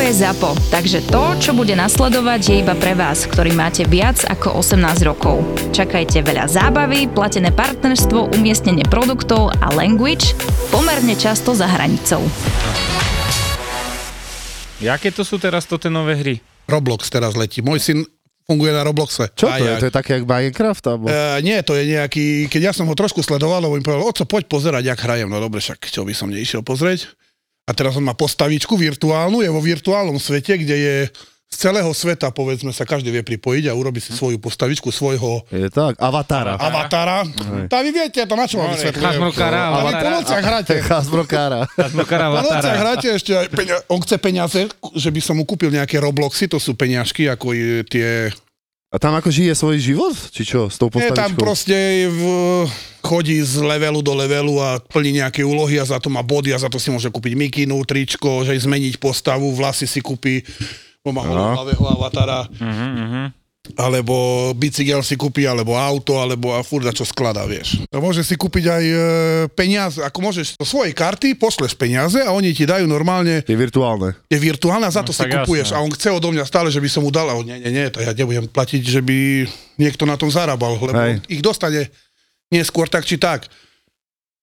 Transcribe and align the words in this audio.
Je 0.00 0.24
ZAPO, 0.24 0.56
takže 0.72 1.04
to, 1.12 1.36
čo 1.36 1.52
bude 1.52 1.76
nasledovať, 1.76 2.40
je 2.40 2.54
iba 2.64 2.72
pre 2.72 2.96
vás, 2.96 3.28
ktorý 3.28 3.52
máte 3.52 3.84
viac 3.84 4.24
ako 4.24 4.64
18 4.64 4.80
rokov. 5.04 5.44
Čakajte 5.76 6.24
veľa 6.24 6.48
zábavy, 6.48 7.04
platené 7.12 7.52
partnerstvo, 7.52 8.32
umiestnenie 8.32 8.88
produktov 8.88 9.52
a 9.60 9.68
language 9.76 10.32
pomerne 10.72 11.12
často 11.12 11.52
za 11.52 11.68
hranicou. 11.68 12.24
Jaké 14.80 15.12
to 15.12 15.20
sú 15.20 15.36
teraz 15.36 15.68
toto 15.68 15.92
nové 15.92 16.16
hry? 16.16 16.34
Roblox 16.64 17.12
teraz 17.12 17.36
letí. 17.36 17.60
Môj 17.60 17.84
syn 17.84 17.98
funguje 18.48 18.72
na 18.72 18.80
Robloxe. 18.80 19.28
Čo 19.36 19.52
to 19.52 19.60
je? 19.60 19.72
To 19.84 19.86
je 19.86 19.94
také 19.94 20.10
jak 20.16 20.24
Minecraft? 20.24 20.84
Alebo... 20.88 21.12
Uh, 21.12 21.36
nie, 21.44 21.60
to 21.60 21.76
je 21.76 21.84
nejaký, 21.86 22.48
keď 22.48 22.60
ja 22.62 22.72
som 22.72 22.88
ho 22.88 22.96
trošku 22.96 23.20
sledoval, 23.20 23.62
lebo 23.62 23.76
mi 23.76 23.84
povedal, 23.84 24.08
oco, 24.08 24.24
poď 24.24 24.48
pozerať, 24.48 24.82
jak 24.90 24.98
hrajem. 25.04 25.28
No 25.28 25.38
dobre, 25.38 25.60
však 25.60 25.92
čo 25.92 26.08
by 26.08 26.16
som 26.16 26.32
neišiel 26.32 26.64
pozrieť. 26.64 27.20
A 27.64 27.72
teraz 27.72 27.94
on 27.94 28.02
má 28.02 28.12
postavičku 28.12 28.74
virtuálnu, 28.74 29.40
je 29.40 29.48
vo 29.48 29.58
virtuálnom 29.58 30.16
svete, 30.16 30.56
kde 30.56 30.76
je 30.76 30.96
z 31.50 31.56
celého 31.60 31.90
sveta, 31.90 32.30
povedzme 32.30 32.70
sa, 32.70 32.86
každý 32.86 33.10
vie 33.10 33.26
pripojiť 33.26 33.66
a 33.66 33.74
urobi 33.74 33.98
si 33.98 34.14
svoju 34.14 34.38
postavičku, 34.38 34.86
svojho... 34.88 35.42
Je 35.50 35.66
tak, 35.66 35.98
avatára. 35.98 36.54
Avatára. 36.54 37.26
Tá 37.66 37.82
vy 37.82 37.90
viete, 37.90 38.22
to 38.22 38.34
na 38.34 38.46
čo 38.46 38.62
vám 38.62 38.70
vysvetľujem. 38.70 39.02
Chazmrokára, 39.18 39.60
Ale 39.68 39.90
po 39.92 40.08
nociach 40.12 40.44
hráte. 40.44 40.74
Chazmrokára. 40.88 41.60
Chazmrokára, 41.68 42.26
Po 42.28 42.36
nociach 42.38 42.54
avatára. 42.54 42.78
hráte 42.78 43.06
ešte 43.10 43.32
aj 43.34 43.46
peňa- 43.50 43.82
On 43.88 43.98
chce 43.98 44.16
peniaze, 44.16 44.60
že 44.94 45.10
by 45.10 45.20
som 45.20 45.34
mu 45.34 45.44
kúpil 45.44 45.74
nejaké 45.74 45.98
Robloxy, 45.98 46.46
to 46.46 46.62
sú 46.62 46.78
peňažky, 46.78 47.26
ako 47.26 47.50
tie... 47.82 48.30
A 48.90 48.98
tam 48.98 49.14
ako 49.14 49.30
žije 49.30 49.54
svoj 49.54 49.78
život? 49.78 50.18
Či 50.34 50.42
čo, 50.42 50.66
s 50.66 50.74
tou 50.74 50.90
Je 50.90 50.98
tam 51.14 51.30
postavičkou? 51.30 51.38
proste 51.38 51.76
v, 52.10 52.22
chodí 53.00 53.38
z 53.38 53.62
levelu 53.62 54.02
do 54.02 54.10
levelu 54.12 54.58
a 54.58 54.82
plní 54.82 55.22
nejaké 55.22 55.46
úlohy 55.46 55.78
a 55.78 55.86
za 55.86 56.02
to 56.02 56.10
má 56.10 56.26
body 56.26 56.50
a 56.50 56.58
za 56.58 56.66
to 56.66 56.74
si 56.74 56.90
môže 56.90 57.06
kúpiť 57.06 57.38
mikinu, 57.38 57.78
tričko, 57.86 58.42
že 58.42 58.58
aj 58.58 58.66
zmeniť 58.66 58.98
postavu, 58.98 59.54
vlasy 59.54 59.86
si 59.86 60.02
kúpi, 60.02 60.42
bo 61.06 61.14
má 61.14 61.22
hlavého 61.22 61.84
avatara, 61.86 62.50
Mhm, 62.50 62.88
mhm. 62.98 63.22
Alebo 63.70 64.14
bicykel 64.52 65.04
si 65.04 65.14
kúpi, 65.14 65.44
alebo 65.44 65.76
auto, 65.76 66.16
alebo 66.16 66.50
a 66.50 66.64
furt 66.64 66.88
čo 66.90 67.04
skladá, 67.04 67.44
vieš. 67.44 67.84
Môže 67.92 68.24
si 68.24 68.34
kúpiť 68.34 68.64
aj 68.66 68.84
e, 68.84 68.96
peniaze, 69.52 70.00
ako 70.00 70.18
môžeš 70.22 70.56
do 70.56 70.64
svojej 70.64 70.90
karty, 70.90 71.36
pošleš 71.36 71.76
peniaze 71.76 72.18
a 72.18 72.32
oni 72.32 72.50
ti 72.50 72.64
dajú 72.64 72.88
normálne, 72.88 73.44
Je 73.44 73.54
virtuálne. 73.54 74.16
je 74.26 74.38
virtuálne 74.38 74.88
a 74.88 74.92
za 74.92 75.04
to 75.04 75.12
No, 75.12 75.14
si 75.14 75.28
kupuješ. 75.28 75.68
jasné. 75.70 75.76
A 75.76 75.84
on 75.84 75.92
chce 75.92 76.08
odo 76.08 76.32
mňa 76.32 76.44
stále, 76.44 76.68
že 76.68 76.80
by 76.80 76.88
som 76.88 77.04
mu 77.04 77.12
dal, 77.12 77.28
a 77.28 77.36
on, 77.36 77.44
nie, 77.44 77.60
nie, 77.60 77.70
nie, 77.70 77.86
to 77.88 78.00
ja 78.00 78.10
nebudem 78.10 78.48
platiť, 78.48 78.80
že 78.80 79.00
by 79.04 79.44
niekto 79.76 80.02
na 80.02 80.16
tom 80.16 80.32
zarábal, 80.32 80.80
lebo 80.80 80.96
Hej. 80.96 81.20
ich 81.28 81.44
dostane 81.44 81.92
neskôr 82.48 82.88
tak 82.88 83.04
či 83.04 83.20
tak. 83.20 83.44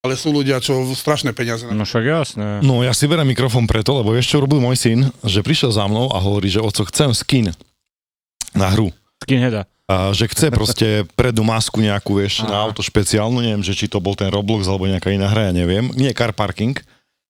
Ale 0.06 0.14
sú 0.14 0.30
ľudia, 0.30 0.62
čo 0.62 0.88
strašné 0.88 1.34
peniaze. 1.34 1.66
No 1.68 1.84
však 1.84 2.04
jasné. 2.06 2.62
No 2.62 2.86
ja 2.86 2.94
si 2.94 3.10
berem 3.10 3.28
mikrofón 3.28 3.66
preto, 3.66 3.98
lebo 3.98 4.14
ešte 4.14 4.38
robil 4.38 4.62
môj 4.62 4.78
syn, 4.78 5.00
že 5.26 5.42
prišiel 5.42 5.74
za 5.74 5.84
mnou 5.84 6.14
a 6.14 6.22
hovorí, 6.22 6.48
že 6.48 6.62
oco, 6.62 6.86
chcem 6.88 7.12
skin 7.12 7.50
na 8.54 8.70
hru. 8.72 8.94
Skinheada. 9.24 9.66
A 9.88 10.12
že 10.12 10.28
chce 10.28 10.52
proste 10.52 10.88
predu 11.16 11.48
masku 11.48 11.80
nejakú, 11.80 12.20
vieš, 12.20 12.44
na 12.44 12.60
Aha. 12.60 12.68
auto 12.68 12.84
špeciálnu, 12.84 13.40
neviem, 13.40 13.64
že 13.64 13.72
či 13.72 13.88
to 13.88 14.04
bol 14.04 14.20
ten 14.20 14.28
Roblox 14.28 14.68
alebo 14.68 14.84
nejaká 14.84 15.16
iná 15.16 15.32
hra, 15.32 15.50
ja 15.50 15.54
neviem. 15.56 15.88
Nie 15.96 16.12
car 16.12 16.36
parking. 16.36 16.76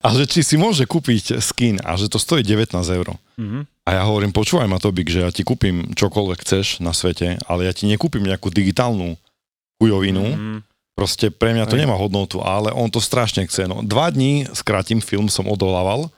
A 0.01 0.13
že 0.13 0.25
či 0.25 0.41
si 0.41 0.55
môže 0.57 0.85
kúpiť 0.85 1.37
skin 1.41 1.77
a 1.85 1.97
že 1.97 2.09
to 2.09 2.17
stojí 2.17 2.41
19 2.41 2.73
eur. 2.89 3.13
Mhm. 3.37 3.69
A 3.87 3.89
ja 3.95 4.01
hovorím, 4.03 4.33
počúvaj 4.35 4.67
ma 4.67 4.81
Tobik, 4.81 5.07
že 5.07 5.23
ja 5.23 5.29
ti 5.31 5.45
kúpim 5.47 5.95
čokoľvek 5.95 6.43
chceš 6.43 6.83
na 6.83 6.91
svete, 6.91 7.39
ale 7.47 7.69
ja 7.69 7.71
ti 7.71 7.87
nekúpim 7.87 8.25
nejakú 8.25 8.49
digitálnu 8.49 9.15
chujovinu, 9.77 10.25
Mhm. 10.33 10.57
Proste 10.97 11.29
pre 11.29 11.53
mňa 11.53 11.69
to 11.69 11.77
Hej. 11.77 11.85
nemá 11.85 11.93
hodnotu, 11.93 12.41
ale 12.41 12.73
on 12.73 12.89
to 12.89 12.97
strašne 12.97 13.45
chce. 13.45 13.69
No, 13.69 13.85
dva 13.85 14.09
dní, 14.09 14.49
skrátim, 14.57 14.97
film 14.97 15.29
som 15.29 15.45
odolával 15.45 16.09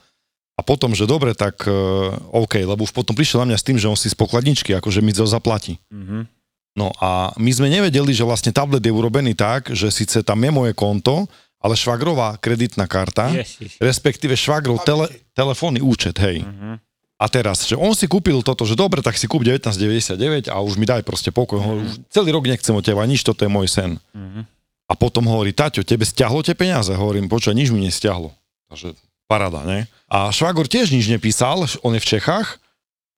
a 0.60 0.62
potom, 0.62 0.92
že 0.92 1.08
dobre, 1.08 1.32
tak 1.32 1.64
uh, 1.64 2.12
OK, 2.36 2.60
lebo 2.60 2.84
už 2.84 2.92
potom 2.92 3.16
prišiel 3.16 3.48
na 3.48 3.56
mňa 3.56 3.58
s 3.64 3.64
tým, 3.64 3.80
že 3.80 3.88
on 3.88 3.96
si 3.96 4.12
z 4.12 4.20
pokladničky, 4.20 4.76
akože 4.76 5.00
mi 5.00 5.16
to 5.16 5.24
zaplatí. 5.24 5.80
Mhm. 5.88 6.28
No 6.76 6.92
a 7.00 7.32
my 7.40 7.50
sme 7.50 7.72
nevedeli, 7.72 8.12
že 8.12 8.28
vlastne 8.28 8.52
tablet 8.52 8.84
je 8.84 8.94
urobený 8.94 9.34
tak, 9.34 9.72
že 9.74 9.90
síce 9.90 10.22
tam 10.22 10.40
je 10.44 10.52
moje 10.52 10.72
konto, 10.76 11.26
ale 11.60 11.76
švagrová 11.76 12.40
kreditná 12.40 12.88
karta, 12.88 13.32
Ježiš. 13.32 13.80
respektíve 13.84 14.32
švagrov 14.36 14.84
tele, 14.88 15.12
telefónny 15.32 15.80
účet, 15.80 16.20
hej. 16.20 16.44
Mhm. 16.44 16.80
A 17.20 17.28
teraz, 17.28 17.68
že 17.68 17.76
on 17.76 17.92
si 17.92 18.08
kúpil 18.08 18.40
toto, 18.40 18.64
že 18.64 18.80
dobre, 18.80 19.04
tak 19.04 19.20
si 19.20 19.28
kúp 19.28 19.44
19,99 19.44 20.48
a 20.48 20.64
už 20.64 20.80
mi 20.80 20.88
daj 20.88 21.04
proste 21.04 21.36
pokoj. 21.36 21.60
Hovorím, 21.60 21.84
už 21.92 22.00
celý 22.08 22.32
rok 22.32 22.48
nechcem 22.48 22.72
od 22.72 22.80
teba, 22.80 23.04
nič, 23.04 23.28
toto 23.28 23.44
je 23.44 23.52
môj 23.52 23.68
sen. 23.68 24.00
Mhm. 24.16 24.48
A 24.90 24.94
potom 24.96 25.28
hovorí, 25.28 25.52
Taťo, 25.52 25.84
tebe 25.84 26.08
stiahlo 26.08 26.40
tie 26.42 26.56
peniaze? 26.56 26.96
Hovorím, 26.96 27.28
počuj, 27.28 27.52
nič 27.52 27.70
mi 27.76 27.84
nestiahlo. 27.84 28.32
Takže 28.72 28.96
parada, 29.30 29.62
ne? 29.62 29.86
A 30.10 30.34
Švagor 30.34 30.66
tiež 30.66 30.90
nič 30.90 31.06
nepísal, 31.06 31.70
on 31.86 31.94
je 31.94 32.02
v 32.02 32.10
Čechách, 32.18 32.58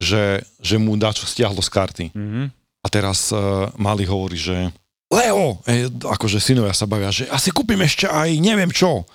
že, 0.04 0.44
že 0.60 0.76
mu 0.76 1.00
dá 1.00 1.16
čo 1.16 1.24
stiahlo 1.24 1.64
z 1.64 1.72
karty. 1.72 2.06
Mhm. 2.12 2.52
A 2.82 2.88
teraz 2.90 3.30
uh, 3.30 3.70
Mali 3.78 4.10
hovorí, 4.10 4.36
že 4.36 4.74
Leo, 5.12 5.62
e, 5.70 5.86
akože 5.92 6.42
synovia 6.42 6.74
sa 6.74 6.90
bavia, 6.90 7.14
že 7.14 7.30
asi 7.30 7.54
kúpim 7.54 7.78
ešte 7.84 8.10
aj 8.10 8.32
neviem 8.42 8.74
čo. 8.74 9.06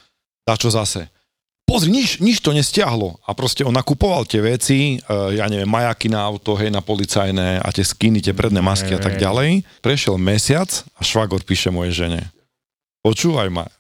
Čo 0.46 0.70
zase. 0.70 1.10
Pozri, 1.66 1.90
nič, 1.90 2.22
nič 2.22 2.38
to 2.38 2.54
nestiahlo. 2.54 3.18
A 3.26 3.34
proste 3.34 3.66
on 3.66 3.74
nakupoval 3.74 4.22
tie 4.22 4.38
veci, 4.38 5.02
uh, 5.02 5.34
ja 5.34 5.50
neviem, 5.50 5.66
majaky 5.66 6.06
na 6.06 6.22
auto, 6.22 6.54
hej, 6.54 6.70
na 6.70 6.78
policajné 6.78 7.58
a 7.58 7.68
tie 7.74 7.82
skiny, 7.82 8.22
tie 8.22 8.30
predné 8.30 8.62
masky 8.62 8.94
a 8.94 9.02
tak 9.02 9.18
ďalej. 9.18 9.66
Prešiel 9.82 10.14
mesiac 10.14 10.70
a 10.94 11.02
Švagor 11.02 11.42
píše 11.42 11.74
mojej 11.74 12.06
žene. 12.06 12.30
Počúvaj 13.02 13.50
ma. 13.50 13.66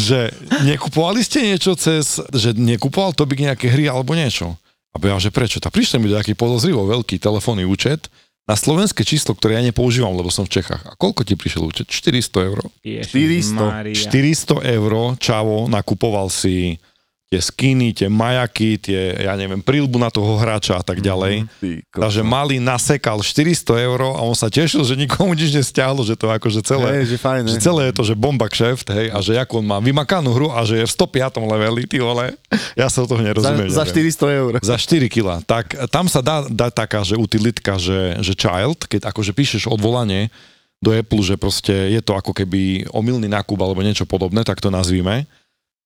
že 0.00 0.32
nekupovali 0.64 1.20
ste 1.20 1.44
niečo 1.44 1.76
cez, 1.76 2.16
že 2.32 2.56
nekupoval 2.56 3.12
to 3.12 3.28
by 3.28 3.36
nejaké 3.36 3.68
hry 3.68 3.86
alebo 3.92 4.16
niečo. 4.16 4.56
A 4.90 4.96
ja, 4.98 5.20
že 5.22 5.30
prečo? 5.30 5.62
Tak 5.62 5.76
prišli 5.76 6.02
mi 6.02 6.10
do 6.10 6.18
nejaký 6.18 6.34
podozrivo 6.34 6.88
veľký 6.88 7.20
telefónny 7.22 7.62
účet 7.62 8.10
na 8.50 8.58
slovenské 8.58 9.06
číslo, 9.06 9.38
ktoré 9.38 9.60
ja 9.60 9.62
nepoužívam, 9.62 10.10
lebo 10.10 10.32
som 10.34 10.42
v 10.42 10.58
Čechách. 10.58 10.82
A 10.82 10.98
koľko 10.98 11.22
ti 11.22 11.38
prišiel 11.38 11.70
účet? 11.70 11.86
400 11.86 12.48
eur. 12.50 12.58
Ježiš 12.82 13.54
400. 13.54 13.62
Mária. 13.62 13.94
400 13.94 14.74
eur, 14.74 14.92
čavo, 15.22 15.70
nakupoval 15.70 16.26
si 16.26 16.82
tie 17.30 17.38
skiny, 17.38 17.94
tie 17.94 18.10
majaky, 18.10 18.70
tie, 18.82 19.22
ja 19.22 19.38
neviem, 19.38 19.62
prílbu 19.62 20.02
na 20.02 20.10
toho 20.10 20.34
hráča 20.34 20.82
a 20.82 20.84
tak 20.84 20.98
ďalej. 20.98 21.46
Ty 21.62 21.70
kokos. 21.86 22.02
Takže 22.02 22.20
Mali 22.26 22.58
nasekal 22.58 23.22
400 23.22 23.86
eur 23.86 24.02
a 24.02 24.20
on 24.26 24.34
sa 24.34 24.50
tešil, 24.50 24.82
že 24.82 24.98
nikomu 24.98 25.38
nič 25.38 25.54
nestiahlo, 25.54 26.02
že 26.02 26.18
to 26.18 26.26
akože 26.26 26.58
celé, 26.66 26.90
Hej, 27.00 27.14
že 27.14 27.16
fajn, 27.22 27.42
že 27.46 27.62
celé 27.62 27.86
je 27.86 27.94
to, 27.94 28.02
že 28.02 28.18
bomba 28.18 28.50
kšeft, 28.50 28.90
hej, 28.90 29.14
a 29.14 29.22
že 29.22 29.38
ako 29.38 29.62
on 29.62 29.66
má 29.70 29.78
vymakanú 29.78 30.34
hru 30.34 30.50
a 30.50 30.66
že 30.66 30.82
je 30.82 30.86
v 30.90 30.92
105. 31.06 31.38
leveli, 31.38 31.82
ty 31.86 32.02
vole, 32.02 32.34
ja 32.74 32.90
sa 32.90 33.02
o 33.02 33.06
toho 33.06 33.22
Za, 33.22 33.26
nerozumiem. 33.30 33.70
za 33.70 33.86
neviem. 33.86 34.10
400 34.10 34.40
eur. 34.42 34.52
Za 34.58 34.76
4 34.76 35.06
kila. 35.06 35.34
Tak 35.46 35.66
tam 35.86 36.10
sa 36.10 36.18
dá 36.26 36.42
dať 36.50 36.72
taká, 36.74 37.06
že 37.06 37.14
utilitka, 37.14 37.78
že, 37.78 38.18
že 38.26 38.34
child, 38.34 38.90
keď 38.90 39.06
akože 39.06 39.30
píšeš 39.30 39.70
odvolanie 39.70 40.34
do 40.82 40.90
Apple, 40.90 41.22
že 41.22 41.36
proste 41.36 41.94
je 41.94 42.00
to 42.00 42.16
ako 42.16 42.32
keby 42.32 42.88
omylný 42.90 43.28
nákup 43.28 43.60
alebo 43.60 43.84
niečo 43.84 44.08
podobné, 44.08 44.42
tak 44.42 44.58
to 44.58 44.72
nazvime, 44.72 45.28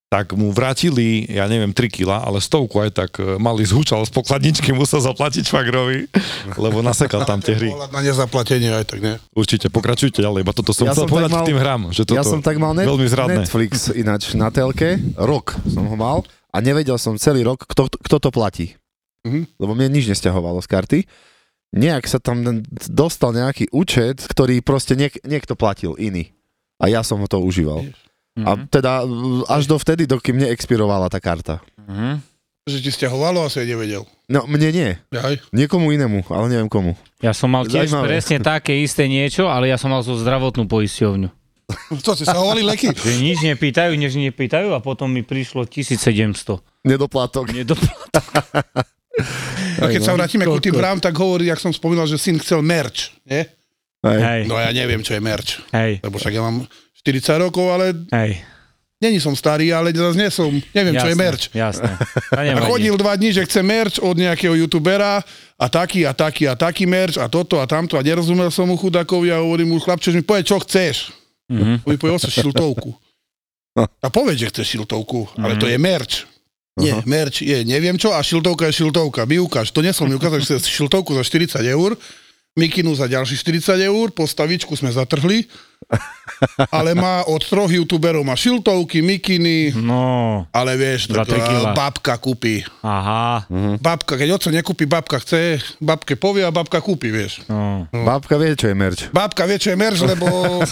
tak 0.05 0.31
mu 0.31 0.53
vrátili, 0.53 1.25
ja 1.27 1.49
neviem, 1.49 1.73
3 1.73 1.89
kila, 1.91 2.21
ale 2.21 2.37
stovku 2.37 2.77
aj 2.77 2.91
tak 2.93 3.11
e, 3.17 3.35
malý 3.35 3.65
zhúčal 3.65 4.05
z 4.05 4.13
pokladničky, 4.13 4.69
musel 4.71 5.01
zaplatiť 5.01 5.43
švagrovi, 5.43 6.07
lebo 6.63 6.79
nasekal 6.79 7.25
tam 7.25 7.41
tie 7.41 7.57
hry. 7.57 7.73
Na 7.89 7.99
nezaplatenie 7.99 8.69
aj 8.71 8.85
tak, 8.85 8.99
ne? 9.01 9.13
Určite, 9.33 9.67
pokračujte 9.67 10.21
ďalej, 10.21 10.45
iba 10.45 10.53
toto 10.53 10.71
som 10.71 10.85
Ja 10.85 10.93
chcel 10.93 11.09
som 11.09 11.11
povedať 11.11 11.31
mal- 11.33 11.41
k 11.41 11.49
tým 11.49 11.59
hrám, 11.59 11.81
že 11.89 12.05
toto 12.05 12.15
ja 12.15 12.23
som 12.23 12.39
tak 12.39 12.61
mal 12.61 12.71
net, 12.71 12.85
veľmi 12.85 13.07
zradné. 13.07 13.43
Netflix 13.43 13.89
ináč 13.91 14.37
na 14.37 14.53
telke, 14.53 15.01
rok 15.17 15.57
som 15.67 15.83
ho 15.83 15.95
mal 15.97 16.21
a 16.53 16.57
nevedel 16.61 16.95
som 16.95 17.17
celý 17.17 17.41
rok, 17.41 17.65
kto, 17.65 17.89
kto 17.89 18.15
to 18.21 18.29
platí. 18.29 18.77
Mhm. 19.25 19.57
Lebo 19.57 19.73
mne 19.73 19.89
nič 19.89 20.05
nestiahovalo 20.05 20.61
z 20.61 20.69
karty. 20.69 20.99
Nejak 21.75 22.07
sa 22.07 22.21
tam 22.21 22.45
dostal 22.87 23.33
nejaký 23.33 23.67
účet, 23.73 24.21
ktorý 24.21 24.61
proste 24.61 24.93
niek- 24.95 25.19
niekto 25.25 25.57
platil, 25.57 25.97
iný. 25.97 26.31
A 26.79 26.87
ja 26.87 27.01
som 27.01 27.19
ho 27.19 27.27
to 27.27 27.41
užíval. 27.41 27.83
A 28.37 28.51
Mhm. 28.53 28.67
teda 28.67 29.07
až 29.47 29.63
do 29.65 29.75
vtedy, 29.75 30.03
dokým 30.03 30.35
neexpirovala 30.37 31.07
tá 31.07 31.17
karta. 31.17 31.63
Mhm. 31.79 32.19
Že 32.65 32.77
ti 32.81 32.91
stiahovalo, 32.91 33.45
asi 33.45 33.61
aj 33.61 33.67
nevedel. 33.69 34.03
No, 34.25 34.43
mne 34.43 34.69
nie. 34.69 34.89
Aj. 35.13 35.37
Niekomu 35.51 35.91
inému, 35.91 36.25
ale 36.27 36.49
neviem 36.49 36.65
komu. 36.65 36.97
Ja 37.21 37.29
som 37.29 37.47
mal 37.47 37.61
tiež 37.63 37.87
Zaujímavé. 37.87 38.09
presne 38.11 38.41
také 38.51 38.73
isté 38.75 39.05
niečo, 39.05 39.45
ale 39.45 39.69
ja 39.69 39.77
som 39.77 39.87
mal 39.87 40.01
zo 40.01 40.13
zdravotnú 40.13 40.65
poisťovňu. 40.65 41.29
Co, 41.95 42.11
si 42.11 42.21
sa 42.21 42.33
hovali 42.35 42.61
leky? 42.61 42.89
Že 42.89 43.21
nič 43.23 43.37
nepýtajú, 43.43 43.93
nič 43.93 44.13
nepýtajú 44.15 44.69
a 44.71 44.79
potom 44.79 45.07
mi 45.07 45.21
prišlo 45.21 45.63
1700. 45.63 46.61
Nedoplatok. 46.83 47.49
Nedopl- 47.49 47.85
A 49.75 49.87
keď 49.87 50.01
sa 50.01 50.13
vrátime 50.13 50.43
ku 50.43 50.59
tým 50.59 50.73
brám, 50.73 50.99
tak 50.99 51.15
hovorí, 51.15 51.47
jak 51.47 51.57
som 51.57 51.69
spomínal, 51.69 52.03
že 52.03 52.17
syn 52.17 52.35
chcel 52.37 52.59
merch, 52.61 53.15
nie? 53.23 53.47
Hej. 54.01 54.45
No 54.45 54.55
ja 54.55 54.69
neviem, 54.71 54.99
čo 54.99 55.13
je 55.13 55.21
merch. 55.21 55.61
hej, 55.71 55.97
Lebo 55.99 56.15
však 56.15 56.31
ja 56.31 56.41
mám 56.41 56.67
40 57.05 57.45
rokov, 57.45 57.69
ale 57.69 57.93
hej. 58.09 58.41
není 58.97 59.21
som 59.21 59.37
starý, 59.37 59.69
ale 59.69 59.93
zase 59.93 60.17
nie 60.17 60.29
som, 60.33 60.49
neviem, 60.73 60.97
čo 60.97 61.05
je 61.05 61.13
merch. 61.13 61.53
Jasné. 61.53 61.93
A 62.57 62.65
chodil 62.65 62.97
dva 62.97 63.13
dní, 63.13 63.29
že 63.29 63.45
chce 63.45 63.61
merch 63.61 64.01
od 64.01 64.17
nejakého 64.17 64.57
youtubera 64.57 65.21
a 65.53 65.65
taký 65.69 66.01
a 66.09 66.17
taký 66.17 66.49
a 66.49 66.57
taký 66.57 66.89
merch 66.89 67.21
a 67.21 67.29
toto 67.29 67.61
a 67.61 67.69
tamto 67.69 67.93
a 67.93 68.01
nerozumel 68.01 68.49
som 68.49 68.65
mu 68.65 68.73
chudákovi 68.73 69.29
a 69.29 69.37
hovorím 69.45 69.71
mu, 69.71 69.77
chlapče, 69.77 70.09
že 70.09 70.17
mi 70.19 70.25
povie, 70.25 70.41
čo 70.41 70.57
chceš. 70.65 71.13
Mhm. 71.45 71.85
On 71.85 71.89
mi 71.93 71.97
povie, 72.01 72.17
"Oco, 72.17 72.27
šiltovku. 72.33 72.89
A 73.77 74.07
povedz, 74.09 74.39
že 74.41 74.49
chceš 74.49 74.67
šiltovku, 74.79 75.29
ale 75.37 75.59
to 75.61 75.69
je 75.69 75.77
merch. 75.77 76.25
Nie, 76.75 76.99
merch 77.07 77.39
je 77.39 77.63
neviem 77.63 77.95
čo 77.95 78.11
a 78.11 78.19
šiltovka 78.19 78.67
je 78.67 78.83
šiltovka. 78.83 79.23
Mi 79.23 79.39
ukáž, 79.39 79.71
to 79.71 79.79
nesol 79.79 80.11
mi 80.11 80.19
ukázať, 80.19 80.43
že 80.43 80.55
šiltovku 80.59 81.15
za 81.15 81.23
40 81.23 81.63
eur, 81.63 81.95
mikinu 82.55 82.95
za 82.95 83.05
ďalších 83.05 83.43
40 83.59 83.83
eur, 83.83 84.07
postavičku 84.09 84.71
sme 84.73 84.87
zatrhli, 84.87 85.43
ale 86.71 86.95
má 86.95 87.27
od 87.27 87.43
troch 87.43 87.67
youtuberov 87.67 88.23
má 88.23 88.33
šiltovky, 88.33 89.03
mikiny, 89.03 89.75
No, 89.75 90.47
ale 90.49 90.79
vieš, 90.79 91.11
tak 91.11 91.27
babka 91.75 92.15
kúpi. 92.15 92.63
aha. 92.79 93.43
Babka, 93.77 94.15
keď 94.15 94.39
oco 94.39 94.49
nekúpi, 94.49 94.87
babka 94.87 95.19
chce, 95.19 95.59
babke 95.77 96.15
povie 96.15 96.41
a 96.41 96.49
babka 96.49 96.79
kúpi, 96.79 97.11
vieš. 97.11 97.43
No. 97.45 97.91
Babka 97.91 98.39
vie, 98.39 98.55
čo 98.55 98.71
je 98.71 98.75
merč. 98.75 99.11
Babka 99.11 99.43
vie, 99.43 99.59
čo 99.59 99.75
je 99.75 99.77
merž, 99.77 100.07
lebo 100.07 100.25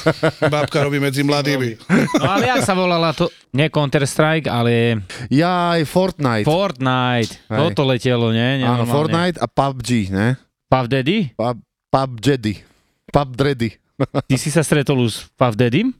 babka 0.56 0.88
robí 0.88 1.04
medzi 1.04 1.22
mladými. 1.22 1.84
no 2.16 2.28
ale 2.32 2.48
jak 2.48 2.64
sa 2.64 2.74
volala 2.74 3.12
to? 3.12 3.28
Nie 3.52 3.68
Counter-Strike, 3.70 4.48
ale 4.48 5.04
Ja 5.30 5.76
aj 5.78 5.84
Fortnite. 5.86 6.48
Fortnite. 6.48 7.44
Hej. 7.52 7.60
Toto 7.60 7.84
letelo, 7.86 8.32
nie? 8.32 8.64
Áno. 8.64 8.88
Fortnite 8.88 9.38
a 9.38 9.46
PUBG, 9.46 10.10
ne? 10.10 10.40
Puff 10.66 10.90
Daddy? 10.90 11.38
Pub, 11.94 12.10
PUBG. 12.18 12.66
PUBG. 13.14 13.78
Ty 14.26 14.36
si 14.42 14.50
sa 14.50 14.66
stretol 14.66 15.06
už 15.06 15.12
s 15.14 15.20
Puff 15.38 15.54
Daddym? 15.54 15.94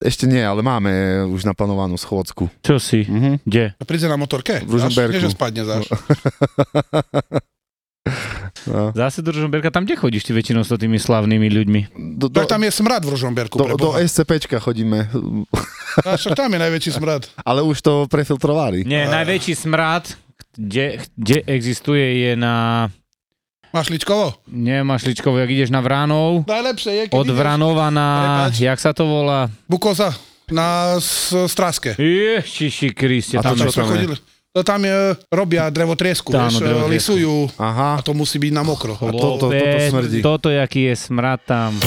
Ešte 0.00 0.28
nie, 0.28 0.40
ale 0.40 0.60
máme 0.60 1.24
už 1.32 1.48
naplánovanú 1.48 1.96
schôdzku. 1.96 2.52
Čo 2.60 2.76
si? 2.76 3.08
Mhm. 3.08 3.40
Kde? 3.48 3.72
A 3.76 3.82
príde 3.88 4.04
na 4.04 4.20
motorke. 4.20 4.60
V 4.60 4.76
Ružomberku. 4.76 5.16
Nie, 5.16 5.24
že 5.24 5.32
spadne 5.32 5.64
záš. 5.64 5.88
No. 8.68 8.92
Zase 9.00 9.20
do 9.24 9.32
Ružomberka, 9.32 9.72
tam 9.72 9.84
kde 9.88 9.96
chodíš 9.96 10.24
ty 10.28 10.32
väčšinou 10.36 10.64
s 10.64 10.72
tými 10.72 10.96
slavnými 11.00 11.48
ľuďmi? 11.48 11.80
Do, 12.16 12.28
do, 12.28 12.36
Tak 12.36 12.48
tam 12.48 12.64
je 12.64 12.72
smrad 12.72 13.00
v 13.04 13.12
Ružomberku. 13.12 13.56
do, 13.56 13.76
do. 13.76 13.96
SCPčka 13.96 14.60
chodíme, 14.60 15.08
A 16.04 16.16
však 16.16 16.36
tam 16.36 16.52
je 16.52 16.60
najväčší 16.60 16.90
smrad. 16.96 17.28
ale 17.48 17.60
už 17.64 17.80
to 17.80 18.04
prefiltrovali. 18.08 18.84
Nie, 18.88 19.04
najväčší 19.08 19.52
smrad, 19.56 20.16
kde, 20.56 21.04
kde 21.16 21.44
existuje, 21.48 22.28
je 22.28 22.32
na... 22.36 22.88
Mašličkovo? 23.70 24.34
Nie, 24.48 24.82
Mašličkovo, 24.82 25.38
jak 25.38 25.48
ideš 25.48 25.70
na 25.70 25.78
Vránov, 25.78 26.42
Najlepšie 26.44 26.92
je, 26.92 27.02
keď 27.06 27.14
od 27.14 27.24
ideš 27.24 27.36
Vranova 27.36 27.86
na... 27.88 28.06
Prepáč. 28.18 28.54
Jak 28.60 28.78
sa 28.78 28.90
to 28.90 29.04
volá? 29.04 29.46
Bukoza 29.64 30.10
na 30.48 30.96
s- 30.96 31.30
Straske. 31.46 31.94
Ježiši 31.94 32.90
Kriste, 32.90 33.38
A 33.38 33.42
to 33.42 33.54
tam 33.54 33.56
čo 33.60 33.70
Tam 33.72 33.94
je... 33.94 34.18
To 34.50 34.66
tam 34.66 34.82
je, 34.82 35.14
robia 35.30 35.70
drevotriesku, 35.70 36.34
Áno, 36.34 36.50
vieš, 36.50 36.58
drevotriesku. 36.58 36.90
lisujú 37.14 37.34
Aha, 37.54 37.90
a 37.94 38.02
to 38.02 38.10
musí 38.10 38.34
byť 38.36 38.50
na 38.50 38.66
mokro. 38.66 38.98
A 38.98 39.06
to- 39.06 39.14
to- 39.14 39.18
toto 39.38 39.46
Chlopec, 39.46 39.86
smrdí. 39.86 40.18
Toto, 40.20 40.48
jaký 40.50 40.90
je 40.90 40.94
smrad 40.98 41.38
tam. 41.46 41.78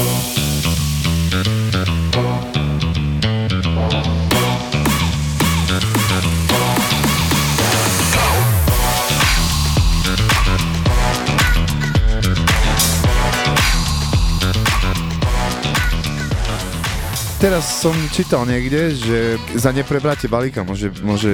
Teraz 17.43 17.83
som 17.83 17.91
čítal 18.15 18.47
niekde, 18.47 18.95
že 18.95 19.35
za 19.59 19.75
neprebratie 19.75 20.31
balíka 20.31 20.63
môže, 20.63 20.87
môže 21.03 21.27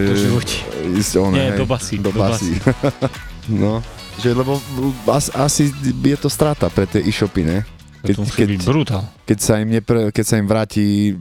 ísť 0.97 1.13
on, 1.21 1.37
Nie, 1.37 1.53
hej, 1.53 1.61
do 1.61 1.69
basy, 1.69 2.01
Do 2.01 2.09
do 2.09 2.17
basy. 2.17 2.57
no, 3.61 3.77
že 4.17 4.33
lebo 4.33 4.57
as, 5.05 5.29
asi 5.37 5.69
je 5.85 6.17
to 6.17 6.25
strata 6.25 6.65
pre 6.73 6.89
tie 6.89 7.05
e-shopy, 7.05 7.45
ne? 7.45 7.61
Keď, 7.99 8.15
keď, 8.31 8.49
brutál. 8.63 9.03
keď, 9.27 9.37
sa 9.43 9.59
im 9.59 9.75
nepre, 9.75 10.07
keď 10.15 10.23
sa 10.23 10.39
im 10.39 10.47
vráti 10.47 11.11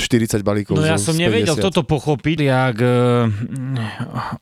40 0.00 0.40
balíkov 0.40 0.80
No 0.80 0.88
ja 0.88 0.96
som 0.96 1.12
nevedel 1.12 1.52
50. 1.52 1.60
toto 1.60 1.84
pochopiť, 1.84 2.38
jak 2.40 2.76
uh, 2.80 3.28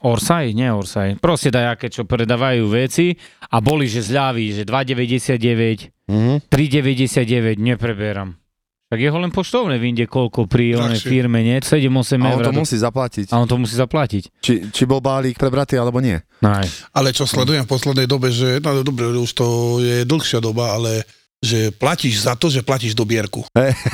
Orsay, 0.06 0.54
nie 0.54 0.70
Orsay, 0.70 1.18
proste 1.18 1.50
dajaké, 1.50 1.90
čo 1.90 2.06
predávajú 2.06 2.70
veci 2.70 3.18
a 3.50 3.58
boli, 3.58 3.90
že 3.90 4.06
zľaví, 4.06 4.54
že 4.54 4.62
2,99, 4.64 5.90
Mhm. 6.04 6.46
3,99, 6.52 7.58
nepreberám. 7.58 8.43
Tak 8.92 9.00
jeho 9.00 9.16
len 9.16 9.32
poštovné 9.32 9.80
vyjde 9.80 10.04
koľko 10.06 10.44
pri 10.44 10.76
onej 10.76 11.00
firme, 11.00 11.40
nie? 11.40 11.56
7-8 11.58 12.20
A 12.20 12.36
on 12.36 12.40
eur. 12.40 12.44
to 12.46 12.52
musí 12.52 12.76
zaplatiť. 12.76 13.26
a 13.32 13.36
on 13.40 13.48
to 13.48 13.56
musí 13.56 13.74
zaplatiť. 13.74 14.22
Či, 14.44 14.52
či 14.70 14.82
bol 14.84 15.00
balík 15.00 15.40
prebratý 15.40 15.80
alebo 15.80 15.98
nie. 16.04 16.20
Aj. 16.44 16.68
Ale 16.92 17.10
čo 17.16 17.24
sledujem 17.24 17.64
v 17.64 17.70
poslednej 17.72 18.04
dobe, 18.04 18.28
že, 18.28 18.60
no 18.60 18.84
dobre, 18.84 19.08
už 19.08 19.32
to 19.32 19.46
je 19.80 20.04
dlhšia 20.04 20.38
doba, 20.44 20.76
ale 20.76 21.02
že 21.44 21.68
platíš 21.76 22.24
za 22.24 22.32
to, 22.40 22.48
že 22.48 22.64
platíš 22.64 22.96
dobierku. 22.96 23.44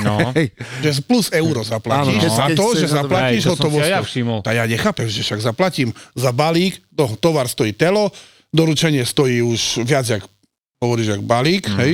No. 0.06 0.30
Že 0.86 1.02
plus 1.02 1.26
euro 1.34 1.66
zaplatíš 1.66 2.22
Áno, 2.22 2.38
za 2.38 2.46
to, 2.54 2.66
že 2.78 2.86
zaplatíš 2.86 3.42
aj 3.58 3.90
ja 3.90 4.00
všimol. 4.06 4.38
Tak 4.46 4.54
ja 4.54 4.64
nechápem, 4.70 5.10
že 5.10 5.26
však 5.26 5.42
zaplatím 5.42 5.90
za 6.14 6.30
balík, 6.30 6.78
to, 6.94 7.10
tovar 7.18 7.50
stojí 7.50 7.74
telo, 7.74 8.14
doručenie 8.54 9.02
stojí 9.02 9.42
už 9.42 9.82
viac, 9.82 10.06
jak 10.06 10.22
hovoríš, 10.78 11.18
jak 11.18 11.22
balík, 11.26 11.66
mm-hmm. 11.66 11.80
hej? 11.82 11.92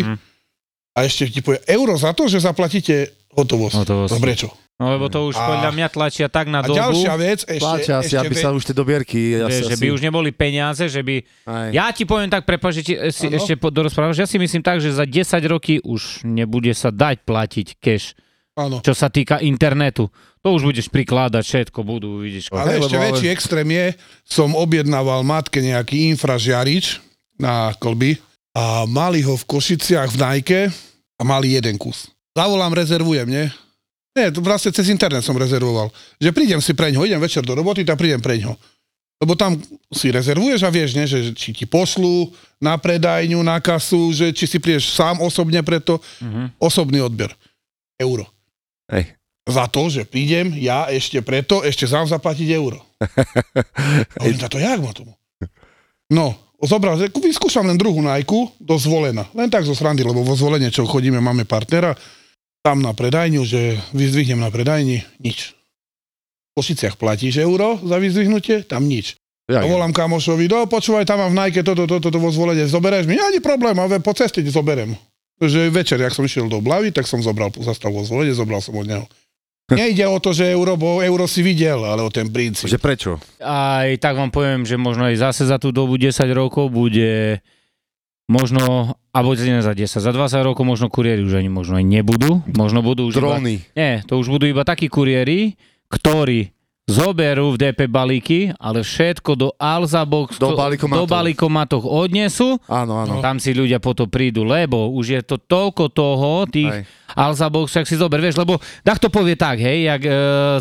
A 0.96 1.04
ešte 1.04 1.28
ti 1.28 1.40
povie 1.40 1.60
euro 1.66 1.93
za 1.94 2.10
to, 2.10 2.25
že 2.25 2.40
zaplatíte 2.40 3.12
hotovosť. 3.31 3.75
Hotovosť. 3.84 4.10
Dobre, 4.10 4.32
čo? 4.32 4.48
No 4.76 4.93
lebo 4.93 5.08
to 5.08 5.25
už 5.25 5.37
A- 5.37 5.44
podľa 5.46 5.70
mňa 5.72 5.88
tlačia 5.88 6.28
tak 6.28 6.48
na 6.48 6.60
A 6.60 6.69
dobu, 6.69 6.76
ďalšia 6.76 7.14
vec, 7.16 7.40
ešte, 7.44 7.81
si, 7.81 7.93
ešte 7.93 8.16
aby 8.16 8.32
ve- 8.32 8.40
sa 8.40 8.52
už 8.52 8.62
tie 8.62 8.76
dobierky... 8.76 9.40
vieš, 9.40 9.72
že 9.72 9.76
by 9.76 9.88
už 9.88 10.00
neboli 10.00 10.32
peniaze, 10.32 10.84
že 10.84 11.00
by 11.00 11.17
Aj. 11.44 11.69
Ja 11.72 11.88
ti 11.91 12.05
poviem 12.05 12.29
tak, 12.29 12.44
prepáč, 12.44 12.81
že 12.81 12.82
ti 12.82 12.93
si 13.08 13.24
Áno. 13.26 13.36
ešte 13.36 13.56
dorozprávam, 13.56 14.12
že 14.12 14.24
ja 14.24 14.29
si 14.29 14.36
myslím 14.36 14.60
tak, 14.60 14.81
že 14.81 14.93
za 14.93 15.08
10 15.08 15.24
roky 15.48 15.81
už 15.81 16.24
nebude 16.24 16.72
sa 16.72 16.93
dať 16.93 17.24
platiť 17.24 17.67
cash, 17.76 18.12
Áno. 18.53 18.81
čo 18.81 18.93
sa 18.93 19.08
týka 19.08 19.41
internetu. 19.41 20.12
To 20.41 20.53
už 20.53 20.69
budeš 20.69 20.93
prikladať, 20.93 21.41
všetko 21.41 21.81
budú, 21.81 22.20
vidíš. 22.20 22.53
Ale 22.53 22.76
ešte 22.76 22.93
lebo 22.93 23.00
ale- 23.00 23.06
väčší 23.10 23.29
extrém 23.32 23.69
je, 23.69 23.86
som 24.29 24.53
objednával 24.53 25.24
matke 25.24 25.60
nejaký 25.60 26.12
infražiarič 26.12 27.00
na 27.41 27.72
kolby 27.74 28.20
a 28.56 28.89
mali 28.89 29.20
ho 29.20 29.36
v 29.36 29.44
Košiciach 29.44 30.08
v 30.08 30.19
Najke 30.19 30.60
a 31.15 31.22
mali 31.22 31.53
jeden 31.53 31.77
kus. 31.77 32.08
Zavolám, 32.32 32.72
rezervujem, 32.72 33.29
nie? 33.29 33.44
Nie, 34.17 34.32
to 34.32 34.41
vlastne 34.41 34.72
cez 34.72 34.89
internet 34.89 35.20
som 35.20 35.36
rezervoval. 35.36 35.93
Že 36.17 36.32
prídem 36.32 36.60
si 36.60 36.72
preňho, 36.72 37.05
idem 37.05 37.20
večer 37.20 37.44
do 37.44 37.53
roboty, 37.53 37.84
tak 37.84 38.01
prídem 38.01 38.17
preňho. 38.17 38.56
Lebo 39.17 39.32
tam 39.32 39.56
si 39.89 40.08
rezervuješ 40.08 40.60
a 40.60 40.72
vieš, 40.72 40.93
nie, 40.93 41.05
že 41.05 41.32
či 41.32 41.53
ti 41.53 41.65
pošlu 41.65 42.32
na 42.56 42.77
predajňu, 42.77 43.41
na 43.41 43.60
kasu, 43.60 44.13
že 44.13 44.32
či 44.32 44.44
si 44.46 44.56
prídeš 44.56 44.89
sám 44.91 45.20
osobne 45.20 45.60
preto, 45.60 46.01
Mhm. 46.20 46.56
osobný 46.56 47.01
odber. 47.01 47.32
Euro. 47.96 48.25
Hej. 48.89 49.17
Za 49.46 49.69
to, 49.69 49.89
že 49.89 50.05
prídem 50.05 50.53
ja 50.55 50.89
ešte 50.89 51.20
preto, 51.20 51.60
ešte 51.60 51.84
sám 51.84 52.05
zaplatiť 52.05 52.48
euro. 52.53 52.81
A 54.17 54.20
hovorím, 54.20 54.41
to 54.43 54.58
jak 54.58 54.81
má 54.81 54.93
tomu? 54.93 55.13
No, 56.08 56.36
zobral, 56.65 56.96
že 56.96 57.13
vyskúšam 57.13 57.69
len 57.69 57.77
druhú 57.77 58.01
najku 58.01 58.56
do 58.56 58.77
zvolena. 58.81 59.29
Len 59.36 59.53
tak 59.53 59.69
zo 59.69 59.77
srandy, 59.77 60.01
lebo 60.01 60.25
vo 60.25 60.32
zvolenie, 60.32 60.72
čo 60.72 60.89
chodíme, 60.89 61.20
máme 61.20 61.44
partnera, 61.44 61.93
tam 62.65 62.81
na 62.82 62.96
predajňu, 62.96 63.43
že 63.46 63.79
vyzdvihnem 63.94 64.41
na 64.43 64.51
predajni, 64.51 65.05
nič. 65.22 65.55
V 66.56 66.65
Košiciach 66.65 66.96
platíš 66.96 67.39
euro 67.44 67.79
za 67.84 68.01
vyzdvihnutie, 68.01 68.65
tam 68.65 68.89
nič. 68.89 69.15
Ja, 69.46 69.63
A 69.63 69.70
volám 69.70 69.94
kamošovi, 69.94 70.51
do, 70.51 70.67
počúvaj, 70.67 71.06
tam 71.06 71.22
mám 71.22 71.31
v 71.31 71.39
Nike 71.39 71.63
toto, 71.63 71.86
toto, 71.86 72.10
toto 72.10 72.19
vo 72.19 72.34
zvolenie, 72.34 72.67
zobereš 72.67 73.06
mi? 73.06 73.15
Ani 73.15 73.39
problém, 73.39 73.79
ale 73.79 74.03
po 74.03 74.10
ceste 74.10 74.43
ti 74.43 74.51
zoberiem. 74.51 74.98
Že 75.39 75.70
večer, 75.70 76.03
jak 76.03 76.10
som 76.10 76.27
išiel 76.27 76.51
do 76.51 76.58
Blavy, 76.58 76.91
tak 76.91 77.06
som 77.06 77.22
zobral, 77.22 77.55
zastav 77.63 77.94
vo 77.94 78.03
zvolenie, 78.03 78.34
zobral 78.34 78.58
som 78.58 78.75
od 78.75 78.89
neho. 78.89 79.06
Nejde 79.75 80.06
o 80.06 80.23
to, 80.23 80.31
že 80.31 80.55
euro, 80.55 80.79
bo 80.79 81.03
euro 81.03 81.27
si 81.27 81.43
videl, 81.43 81.82
ale 81.82 81.99
o 81.99 82.11
ten 82.11 82.31
princíp. 82.31 82.70
Že 82.70 82.79
prečo? 82.79 83.11
Aj 83.43 83.91
tak 83.99 84.15
vám 84.15 84.31
poviem, 84.31 84.63
že 84.63 84.79
možno 84.79 85.11
aj 85.11 85.19
zase 85.19 85.43
za 85.43 85.58
tú 85.58 85.75
dobu 85.75 85.99
10 85.99 86.15
rokov 86.31 86.70
bude 86.70 87.43
možno, 88.31 88.94
alebo 89.11 89.35
nie 89.35 89.58
za 89.63 89.75
10, 89.75 89.91
za 89.91 90.13
20 90.15 90.46
rokov 90.46 90.63
možno 90.63 90.87
kuriéri 90.87 91.27
už 91.27 91.43
ani 91.43 91.51
možno 91.51 91.79
aj 91.79 91.87
nebudú, 91.87 92.46
možno 92.55 92.82
budú 92.82 93.11
už 93.11 93.19
iba, 93.19 93.39
Dróny. 93.39 93.63
nie, 93.75 94.06
to 94.06 94.19
už 94.19 94.31
budú 94.31 94.46
iba 94.46 94.63
takí 94.63 94.87
kuriéri, 94.87 95.58
ktorí 95.91 96.56
zoberú 96.86 97.50
v 97.50 97.66
DP 97.66 97.90
balíky, 97.90 98.40
ale 98.62 98.86
všetko 98.86 99.31
do 99.34 99.48
Alza 99.58 100.06
Box, 100.06 100.38
Do 100.38 100.55
do 100.55 101.02
balíkomatoch 101.05 101.82
odnesú, 101.82 102.62
Áno, 102.70 103.02
áno. 103.02 103.19
tam 103.19 103.43
si 103.43 103.50
ľudia 103.50 103.82
potom 103.82 104.06
prídu, 104.06 104.46
lebo 104.46 104.94
už 104.94 105.06
je 105.10 105.22
to 105.26 105.34
toľko 105.36 105.90
toho, 105.90 106.46
tých 106.46 106.70
Hej. 106.70 106.82
Alza 107.19 107.50
Box, 107.50 107.74
ak 107.74 107.90
si 107.90 107.98
zober, 107.98 108.22
vieš, 108.22 108.38
lebo 108.38 108.62
to 108.86 109.10
povie 109.10 109.34
tak, 109.34 109.58
hej, 109.58 109.82
jak 109.84 110.02
e, 110.02 110.10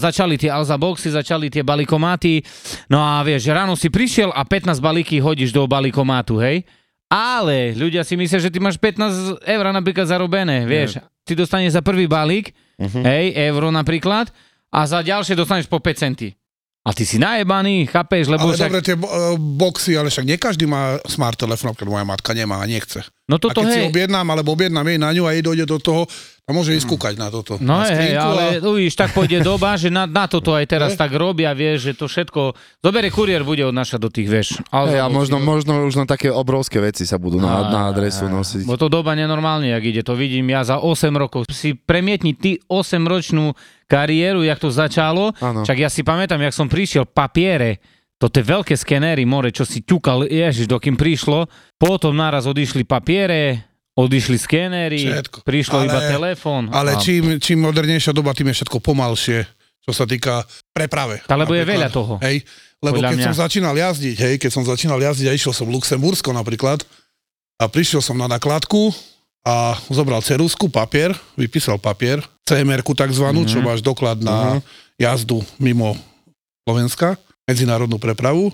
začali 0.02 0.34
tie 0.36 0.50
Alza 0.50 0.82
Boxy, 0.82 1.14
začali 1.14 1.54
tie 1.54 1.62
balíkomaty, 1.62 2.42
no 2.90 2.98
a 2.98 3.22
vieš, 3.22 3.46
ráno 3.48 3.78
si 3.78 3.94
prišiel 3.94 4.34
a 4.34 4.42
15 4.42 4.82
balíky 4.82 5.22
hodíš 5.22 5.54
do 5.54 5.62
balíkomatu, 5.64 6.42
hej, 6.42 6.66
ale 7.06 7.78
ľudia 7.78 8.02
si 8.02 8.18
myslia, 8.18 8.42
že 8.42 8.50
ty 8.50 8.58
máš 8.58 8.82
15 8.82 9.46
eur 9.46 9.66
napríklad 9.70 10.10
zarobené, 10.10 10.66
vieš, 10.66 10.98
ty 11.22 11.38
dostaneš 11.38 11.78
za 11.78 11.86
prvý 11.86 12.10
balík, 12.10 12.50
Mhm. 12.76 13.02
hej, 13.04 13.26
euro 13.48 13.72
napríklad, 13.72 14.36
a 14.76 14.80
za 14.84 15.00
ďalšie 15.00 15.40
dostaneš 15.40 15.72
po 15.72 15.80
5 15.80 15.96
centy. 15.96 16.36
A 16.86 16.94
ty 16.94 17.08
si 17.08 17.18
najebaný, 17.18 17.88
chápeš, 17.90 18.30
lebo 18.30 18.52
Ale 18.52 18.60
však... 18.60 18.70
dobre, 18.70 18.82
tie 18.84 18.94
bo- 19.00 19.10
e, 19.10 19.40
boxy, 19.40 19.98
ale 19.98 20.12
však 20.14 20.28
nie 20.28 20.38
každý 20.38 20.70
má 20.70 21.02
smart 21.08 21.40
telefón, 21.40 21.74
keď 21.74 21.88
moja 21.90 22.06
matka 22.06 22.36
nemá 22.36 22.62
a 22.62 22.68
nechce. 22.70 23.02
No 23.26 23.36
A 23.36 23.42
toto, 23.42 23.62
keď 23.62 23.68
si 23.68 23.80
hej, 23.82 23.90
objednám, 23.90 24.28
alebo 24.28 24.54
objednám 24.54 24.86
jej 24.86 25.00
na 25.02 25.10
ňu 25.10 25.26
a 25.26 25.34
jej 25.34 25.42
dojde 25.42 25.66
do 25.66 25.78
toho, 25.78 26.06
a 26.46 26.54
môže 26.54 26.78
ísť 26.78 26.86
kúkať 26.86 27.18
na 27.18 27.34
toto. 27.34 27.58
No 27.58 27.82
na 27.82 27.90
hej, 27.90 28.14
ale 28.14 28.62
a- 28.62 28.62
uvidíš, 28.62 28.94
tak 28.94 29.18
pôjde 29.18 29.42
doba, 29.42 29.74
že 29.74 29.90
na, 29.90 30.06
na 30.06 30.30
toto 30.30 30.54
aj 30.54 30.70
teraz 30.70 30.94
Ne? 30.94 31.00
tak 31.02 31.10
robia, 31.10 31.50
vieš, 31.52 31.90
že 31.90 31.94
to 31.96 32.06
všetko, 32.06 32.54
zoberie 32.80 33.10
kuriér, 33.10 33.42
bude 33.42 33.66
odnášať 33.66 33.98
do 33.98 34.14
tých, 34.14 34.30
vieš. 34.30 34.48
Ale 34.70 34.94
Hej, 34.94 35.02
a 35.02 35.10
možno, 35.10 35.42
možno 35.42 35.82
už 35.82 35.98
na 35.98 36.06
také 36.06 36.30
obrovské 36.30 36.78
veci 36.78 37.02
sa 37.02 37.18
budú 37.18 37.42
na, 37.42 37.66
na 37.66 37.90
adresu 37.90 38.30
nosiť. 38.30 38.62
Bo 38.62 38.78
to 38.78 38.94
doba 38.94 39.18
nenormálne, 39.18 39.74
jak 39.74 39.82
ide, 39.84 40.06
to 40.06 40.14
vidím 40.14 40.46
ja 40.46 40.62
za 40.62 40.78
8 40.78 40.86
rokov. 41.12 41.50
Si 41.50 41.74
premietni 41.74 42.38
ty 42.38 42.62
8-ročnú 42.64 43.58
kariéru, 43.86 44.42
jak 44.42 44.58
to 44.58 44.70
začalo, 44.70 45.34
Áno. 45.36 45.66
čak 45.66 45.78
ja 45.78 45.90
si 45.90 46.02
pamätám, 46.02 46.38
jak 46.40 46.54
som 46.54 46.70
prišiel, 46.70 47.10
papiere, 47.10 47.82
to 48.18 48.28
tie 48.28 48.42
veľké 48.42 48.74
skenery, 48.74 49.24
more, 49.24 49.50
čo 49.50 49.64
si 49.64 49.80
ťukal, 49.80 50.26
ježiš, 50.26 50.66
dokým 50.66 50.96
prišlo, 50.96 51.46
potom 51.76 52.14
naraz 52.14 52.44
odišli 52.44 52.82
papiere, 52.82 53.64
odišli 53.94 54.38
skenery, 54.38 55.04
Všetko. 55.06 55.38
prišlo 55.42 55.76
Ale- 55.78 55.86
iba 55.86 56.00
telefón. 56.02 56.64
Ale 56.70 56.96
a- 56.96 57.00
čím, 57.00 57.38
čím 57.38 57.60
modernejšia 57.62 58.12
doba, 58.12 58.32
tým 58.32 58.50
je 58.50 58.60
všetko 58.60 58.78
pomalšie, 58.80 59.44
čo 59.82 59.92
sa 59.92 60.04
týka 60.04 60.44
preprave. 60.70 61.24
Tá, 61.24 61.36
lebo 61.36 61.52
je 61.52 61.64
veľa 61.64 61.88
toho. 61.90 62.20
Hej, 62.20 62.44
lebo 62.80 62.98
keď 62.98 63.16
mňa. 63.16 63.26
som 63.26 63.36
začínal 63.42 63.72
jazdiť, 63.74 64.18
hej, 64.18 64.36
keď 64.38 64.52
som 64.52 64.64
začínal 64.64 64.98
jazdiť 64.98 65.28
a 65.28 65.34
išiel 65.34 65.52
som 65.52 65.68
Luxembursko 65.68 66.32
napríklad 66.32 66.84
a 67.56 67.66
prišiel 67.66 68.00
som 68.00 68.16
na 68.16 68.28
nakladku 68.28 68.92
a 69.42 69.78
zobral 69.88 70.20
cerusku, 70.20 70.68
papier, 70.68 71.14
vypísal 71.36 71.78
papier, 71.78 72.20
CMR-ku 72.44 72.92
takzvanú, 72.92 73.44
Mhm. 73.44 73.48
čo 73.48 73.60
máš 73.60 73.80
doklad 73.80 74.20
na 74.20 74.60
jazdu 74.96 75.40
mimo 75.56 75.96
Slovenska, 76.64 77.16
medzinárodnú 77.46 78.02
prepravu, 78.02 78.50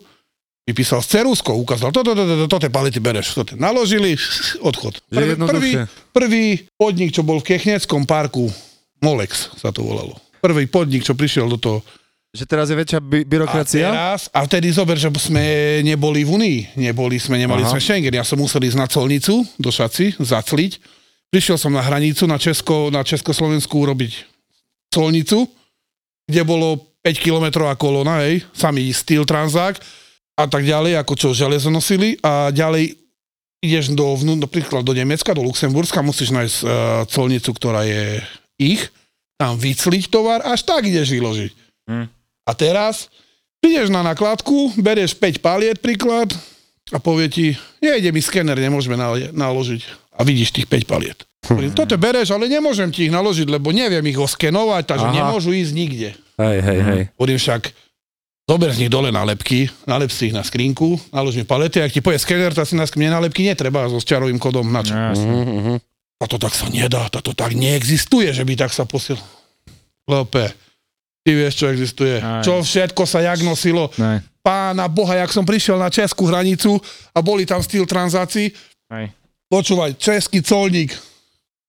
vypísal 0.68 1.02
s 1.02 1.10
ceruskou, 1.10 1.58
ukázal, 1.58 1.90
toto, 1.90 2.14
toto, 2.14 2.24
toto, 2.24 2.46
toto 2.48 2.68
palety 2.70 3.02
bereš, 3.02 3.34
toto 3.34 3.58
naložili, 3.58 4.16
odchod. 4.70 5.02
Prvý, 5.10 5.34
prvý, 5.36 5.72
prvý 6.14 6.46
podnik, 6.78 7.12
čo 7.12 7.26
bol 7.26 7.42
v 7.42 7.56
Kechneckom 7.56 8.06
parku, 8.06 8.52
Molex 9.02 9.50
sa 9.58 9.74
to 9.74 9.82
volalo. 9.82 10.14
Prvý 10.40 10.70
podnik, 10.70 11.02
čo 11.02 11.18
prišiel 11.18 11.50
do 11.50 11.58
toho. 11.58 11.80
Že 12.32 12.46
teraz 12.48 12.70
je 12.72 12.78
väčšia 12.78 13.00
by- 13.04 13.26
A 13.26 13.28
byrokracia? 13.28 13.88
teraz, 13.92 14.30
a 14.32 14.46
vtedy 14.48 14.72
zober, 14.72 14.96
že 14.96 15.12
sme 15.20 15.44
neboli 15.84 16.24
v 16.24 16.30
Unii, 16.32 16.60
neboli 16.80 17.20
sme, 17.20 17.36
nemali 17.36 17.66
Aha. 17.66 17.76
sme 17.76 17.82
Schengen. 17.84 18.14
Ja 18.14 18.24
som 18.24 18.40
musel 18.40 18.64
ísť 18.64 18.78
na 18.80 18.88
colnicu 18.88 19.44
do 19.60 19.68
Šaci, 19.68 20.16
zacliť. 20.16 20.80
Prišiel 21.28 21.60
som 21.60 21.76
na 21.76 21.84
hranicu 21.84 22.24
na, 22.30 22.40
Česko, 22.40 22.88
na 22.88 23.04
Československu 23.04 23.74
urobiť 23.74 24.28
colnicu, 24.92 25.48
kde 26.28 26.42
bolo 26.44 26.91
5 27.02 27.18
kilometrová 27.18 27.74
kolona, 27.78 28.22
hej, 28.26 28.46
samý 28.54 28.94
steel 28.94 29.26
tranzák 29.26 29.78
a 30.38 30.46
tak 30.46 30.66
ďalej, 30.66 31.02
ako 31.02 31.14
čo 31.18 31.38
železo 31.38 31.74
nosili 31.74 32.18
a 32.22 32.54
ďalej 32.54 32.98
ideš 33.62 33.94
do, 33.94 34.18
vnú, 34.18 34.38
napríklad 34.42 34.82
do 34.82 34.94
Nemecka, 34.94 35.38
do 35.38 35.46
Luxemburska, 35.46 36.02
musíš 36.02 36.34
nájsť 36.34 36.58
uh, 36.62 36.70
colnicu, 37.10 37.54
ktorá 37.54 37.86
je 37.86 38.22
ich, 38.58 38.90
tam 39.38 39.58
vycliť 39.58 40.10
tovar, 40.10 40.42
až 40.46 40.66
tak 40.66 40.86
ideš 40.86 41.14
vyložiť. 41.14 41.52
Hm. 41.90 42.06
A 42.46 42.52
teraz 42.58 43.10
ideš 43.62 43.94
na 43.94 44.02
nakladku, 44.02 44.74
berieš 44.82 45.14
5 45.18 45.42
paliet 45.42 45.78
príklad 45.78 46.34
a 46.90 46.98
povie 46.98 47.30
ti, 47.30 47.46
nejde 47.82 48.10
mi 48.10 48.22
skener, 48.22 48.58
nemôžeme 48.58 48.98
nalo- 48.98 49.30
naložiť. 49.34 49.82
A 50.18 50.26
vidíš 50.26 50.54
tých 50.54 50.68
5 50.70 50.90
paliet. 50.90 51.26
Hovorím, 51.50 51.74
toto 51.74 51.98
bereš, 51.98 52.34
ale 52.34 52.46
nemôžem 52.46 52.94
ti 52.94 53.10
ich 53.10 53.14
naložiť, 53.14 53.50
lebo 53.50 53.74
neviem 53.74 54.06
ich 54.06 54.20
oskenovať, 54.20 54.84
takže 54.86 55.08
Aha. 55.10 55.16
nemôžu 55.22 55.54
ísť 55.58 55.74
nikde. 55.74 56.10
Hej, 56.42 56.58
hej, 56.66 56.80
hej. 56.82 57.02
Hovorím 57.16 57.38
však, 57.38 57.62
zober 58.50 58.70
z 58.74 58.80
nich 58.82 58.92
dole 58.92 59.14
nálepky, 59.14 59.70
nalep 59.86 60.10
si 60.10 60.34
ich 60.34 60.36
na 60.36 60.42
skrinku, 60.42 60.98
nalož 61.14 61.38
mi 61.38 61.46
palety, 61.46 61.80
ak 61.80 61.94
ti 61.94 62.02
povie 62.02 62.18
skener, 62.18 62.52
tak 62.52 62.66
si 62.66 62.74
na 62.76 62.84
mne 62.84 63.22
nálepky 63.22 63.46
netreba 63.46 63.86
so 63.88 64.02
čarovým 64.02 64.42
kodom 64.42 64.66
na 64.68 64.82
čo. 64.82 64.98
Mhm, 64.98 65.42
mhm. 65.46 65.76
A 66.22 66.30
to 66.30 66.38
tak 66.38 66.54
sa 66.54 66.70
nedá, 66.70 67.10
a 67.10 67.22
to 67.22 67.34
tak 67.34 67.58
neexistuje, 67.58 68.30
že 68.30 68.46
by 68.46 68.54
tak 68.54 68.70
sa 68.70 68.86
posiel. 68.86 69.18
Lope, 70.06 70.54
ty 71.26 71.34
vieš, 71.34 71.66
čo 71.66 71.66
existuje. 71.74 72.22
Aj. 72.22 72.46
Čo 72.46 72.62
všetko 72.62 73.10
sa 73.10 73.26
jak 73.26 73.42
nosilo. 73.42 73.90
Ne, 73.98 74.22
Pána 74.42 74.90
Boha, 74.90 75.22
jak 75.22 75.30
som 75.34 75.46
prišiel 75.46 75.78
na 75.78 75.94
českú 75.94 76.26
hranicu 76.26 76.82
a 77.14 77.22
boli 77.22 77.46
tam 77.46 77.62
styl 77.62 77.86
tranzácií, 77.86 78.50
počúvaj, 79.46 80.02
český 80.02 80.42
colník, 80.42 80.98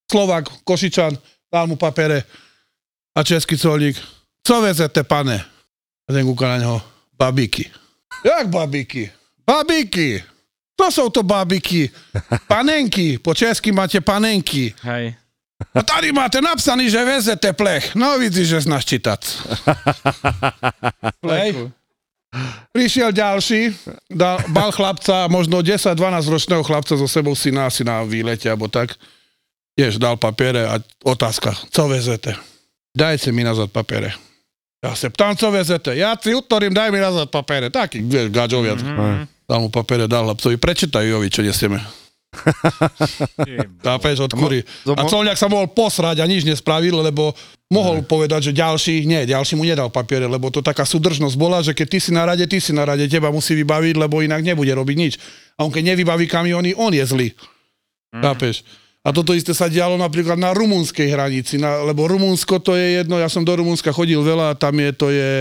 Slovak, 0.09 0.49
Košičan, 0.65 1.17
dal 1.53 1.69
mu 1.69 1.77
papere 1.77 2.25
a 3.13 3.21
český 3.21 3.61
colník, 3.61 3.97
co 4.43 4.61
vezete, 4.61 5.03
pane? 5.03 5.45
A 6.09 6.13
ten 6.13 6.27
kúka 6.27 6.49
na 6.49 6.59
neho, 6.59 6.83
babíky. 7.19 7.71
Jak 8.25 8.49
babíky? 8.49 9.11
Babíky. 9.47 10.23
To 10.77 10.91
sú 10.91 11.11
to 11.11 11.23
babíky. 11.23 11.91
Panenky. 12.51 13.19
Po 13.19 13.35
česky 13.35 13.73
máte 13.73 14.01
panenky. 14.01 14.75
Hej. 14.83 15.15
A 15.75 15.83
tady 15.83 16.13
máte 16.13 16.43
napsaný, 16.43 16.91
že 16.91 17.05
vezete 17.05 17.53
plech. 17.53 17.95
No 17.95 18.19
vidíš, 18.19 18.49
že 18.49 18.65
znáš 18.67 18.85
čítať. 18.85 19.21
Prišiel 22.73 23.13
ďalší, 23.13 23.77
dal, 24.09 24.41
bal 24.49 24.73
chlapca, 24.73 25.29
možno 25.29 25.61
10-12 25.61 26.33
ročného 26.33 26.65
chlapca 26.65 26.97
so 26.97 27.05
sebou 27.05 27.37
si 27.37 27.53
na, 27.53 27.69
asi 27.69 27.85
na 27.85 28.01
výlete, 28.03 28.49
alebo 28.49 28.73
tak. 28.73 28.97
Tiež 29.77 30.01
dal 30.01 30.17
papiere 30.17 30.65
a 30.65 30.81
otázka, 31.05 31.53
co 31.53 31.83
vezete? 31.89 32.37
Dajte 32.97 33.33
mi 33.33 33.45
nazad 33.45 33.69
papiere. 33.73 34.17
Ja 34.83 34.99
sa 34.99 35.07
ptám, 35.15 35.39
co 35.39 35.47
vezete? 35.55 35.95
Ja 35.95 36.19
si 36.19 36.35
utorím, 36.35 36.75
daj 36.75 36.91
mi 36.91 36.99
nazad 36.99 37.31
papiere. 37.31 37.71
Taký, 37.71 38.03
vieš, 38.03 38.35
gačoviac. 38.35 38.83
Mhm. 38.83 39.31
Dal 39.47 39.59
mu 39.63 39.69
papiere, 39.71 40.11
dal 40.11 40.27
chlapcovi, 40.27 40.59
prečítaj 40.59 41.07
Jovi, 41.07 41.31
čo 41.31 41.47
nesieme. 41.47 41.79
Chápeš, 43.85 44.25
od 44.25 44.33
kúry. 44.33 44.65
To 44.89 44.97
A 44.97 45.05
colňak 45.05 45.37
sa 45.37 45.53
mohol 45.53 45.69
posrať 45.69 46.19
a 46.19 46.27
nič 46.27 46.49
nespravil, 46.49 46.97
lebo 47.05 47.37
mohol 47.69 48.01
povedať, 48.01 48.51
že 48.51 48.53
ďalší, 48.57 49.05
nie, 49.05 49.29
ďalší 49.29 49.55
mu 49.55 49.69
nedal 49.69 49.93
papiere, 49.93 50.25
lebo 50.25 50.49
to 50.49 50.65
taká 50.65 50.89
súdržnosť 50.89 51.37
bola, 51.37 51.61
že 51.61 51.77
keď 51.77 51.87
ty 51.93 51.99
si 52.01 52.11
na 52.11 52.25
rade, 52.25 52.45
ty 52.49 52.59
si 52.59 52.73
na 52.73 52.89
rade, 52.89 53.05
teba 53.07 53.29
musí 53.29 53.53
vybaviť, 53.53 53.95
lebo 54.01 54.25
inak 54.25 54.41
nebude 54.41 54.73
robiť 54.73 54.97
nič. 54.97 55.15
A 55.61 55.69
on 55.69 55.71
keď 55.71 55.93
nevybaví 55.93 56.25
kamiony, 56.27 56.73
on 56.73 56.91
je 56.97 57.05
zlý. 57.05 57.29
Chápeš? 58.13 58.65
A 59.03 59.11
toto 59.11 59.35
isté 59.35 59.51
sa 59.51 59.67
dialo 59.67 59.99
napríklad 59.99 60.39
na 60.39 60.55
rumunskej 60.55 61.11
hranici, 61.11 61.59
na, 61.59 61.83
lebo 61.83 62.07
Rumunsko 62.07 62.63
to 62.63 62.79
je 62.79 63.03
jedno, 63.03 63.19
ja 63.19 63.27
som 63.27 63.43
do 63.43 63.51
Rumunska 63.51 63.91
chodil 63.91 64.23
veľa 64.23 64.55
a 64.55 64.59
tam 64.59 64.79
je, 64.79 64.91
to 64.95 65.11
je, 65.11 65.33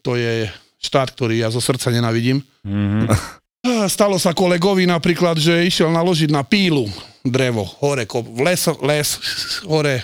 to 0.00 0.16
je 0.16 0.48
štát, 0.80 1.12
ktorý 1.12 1.44
ja 1.44 1.52
zo 1.52 1.60
srdca 1.60 1.92
nenavidím. 1.92 2.40
Mhm. 2.64 3.04
Á, 3.60 3.92
Stalo 3.92 4.16
sa 4.16 4.32
kolegovi 4.32 4.88
napríklad, 4.88 5.36
že 5.36 5.68
išiel 5.68 5.92
naložiť 5.92 6.32
na 6.32 6.40
pílu 6.40 6.88
drevo, 7.20 7.68
hore, 7.84 8.08
kop, 8.08 8.24
les, 8.40 8.56
les, 8.80 9.08
hore, 9.68 10.00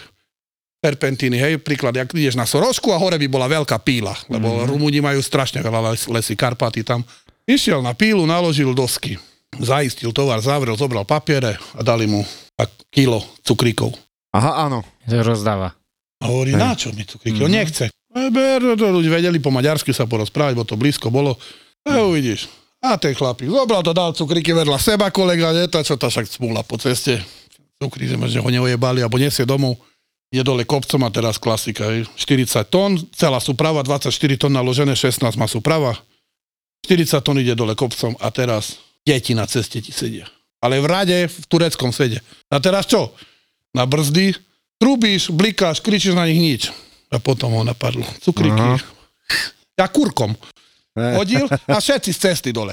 serpentíny, 0.84 1.40
hej, 1.40 1.56
príklad, 1.64 1.96
jak 1.96 2.12
ideš 2.12 2.36
na 2.36 2.44
Sorošku 2.44 2.92
a 2.92 3.00
hore 3.00 3.16
by 3.16 3.24
bola 3.32 3.48
veľká 3.48 3.80
píla, 3.80 4.12
lebo 4.28 4.52
mm-hmm. 4.52 4.68
Rumúni 4.68 5.00
majú 5.00 5.24
strašne 5.24 5.64
veľa 5.64 5.96
les, 5.96 6.04
lesy, 6.04 6.36
Karpaty 6.36 6.84
tam. 6.84 7.00
Išiel 7.48 7.80
na 7.80 7.96
pílu, 7.96 8.28
naložil 8.28 8.76
dosky, 8.76 9.16
zaistil 9.56 10.12
tovar, 10.12 10.44
zavrel, 10.44 10.76
zobral 10.76 11.08
papiere 11.08 11.56
a 11.72 11.80
dali 11.80 12.04
mu 12.04 12.28
tak 12.56 12.72
kilo 12.88 13.20
cukríkov. 13.44 13.92
Aha, 14.32 14.66
áno. 14.68 14.82
To 15.06 15.20
rozdáva. 15.22 15.76
A 16.20 16.32
hovorí, 16.32 16.56
Hej. 16.56 16.60
na 16.60 16.72
čo 16.72 16.88
mi 16.96 17.04
cukríky? 17.04 17.36
Mm-hmm. 17.36 17.48
On 17.48 17.52
nechce. 17.52 17.84
E, 18.16 18.20
ľudia 18.80 19.12
vedeli 19.20 19.36
po 19.36 19.52
maďarsky 19.52 19.92
sa 19.92 20.08
porozprávať, 20.08 20.56
bo 20.56 20.64
to 20.64 20.80
blízko 20.80 21.12
bolo. 21.12 21.36
A 21.84 22.00
uvidíš. 22.02 22.48
A 22.80 22.96
ten 22.96 23.12
chlapík 23.12 23.48
zobral 23.52 23.84
to, 23.84 23.92
dal 23.92 24.16
cukríky 24.16 24.56
vedľa 24.56 24.80
seba, 24.80 25.12
kolega, 25.12 25.52
nie, 25.52 25.68
tá 25.68 25.84
čo 25.84 26.00
tá 26.00 26.08
však 26.08 26.28
smúla 26.28 26.64
po 26.64 26.80
ceste. 26.80 27.20
Cukríky, 27.76 28.16
že 28.32 28.40
ho 28.40 28.48
neojebali, 28.48 29.04
alebo 29.04 29.20
nesie 29.20 29.44
domov. 29.44 29.76
Je 30.32 30.42
dole 30.42 30.66
kopcom 30.66 31.00
a 31.06 31.10
teraz 31.12 31.38
klasika. 31.38 31.86
hej. 31.92 32.08
40 32.18 32.66
tón, 32.66 32.98
celá 33.14 33.38
súprava, 33.38 33.84
24 33.84 34.10
tón 34.40 34.52
naložené, 34.52 34.96
16 34.96 35.22
má 35.38 35.46
súprava. 35.46 35.94
40 36.84 37.22
tón 37.22 37.38
ide 37.38 37.54
dole 37.54 37.78
kopcom 37.78 38.16
a 38.18 38.28
teraz 38.34 38.80
deti 39.06 39.34
na 39.34 39.46
ceste 39.46 39.78
ti 39.78 39.94
sedia. 39.94 40.26
Ale 40.62 40.80
v 40.80 40.86
rade 40.88 41.18
v 41.28 41.44
tureckom 41.46 41.92
sede. 41.92 42.20
A 42.48 42.56
teraz 42.58 42.88
čo? 42.88 43.12
Na 43.76 43.84
brzdy, 43.84 44.32
trubíš, 44.80 45.28
blikáš, 45.28 45.84
kričíš 45.84 46.16
na 46.16 46.24
nich 46.24 46.40
nič. 46.40 46.62
A 47.12 47.20
potom 47.20 47.52
ho 47.54 47.62
napadlo. 47.62 48.02
Cukríky. 48.24 48.56
Aha. 48.56 48.80
Ja 49.76 49.86
kurkom. 49.92 50.32
Hodil 50.96 51.44
a 51.68 51.76
všetci 51.76 52.10
z 52.10 52.18
cesty 52.18 52.50
dole. 52.56 52.72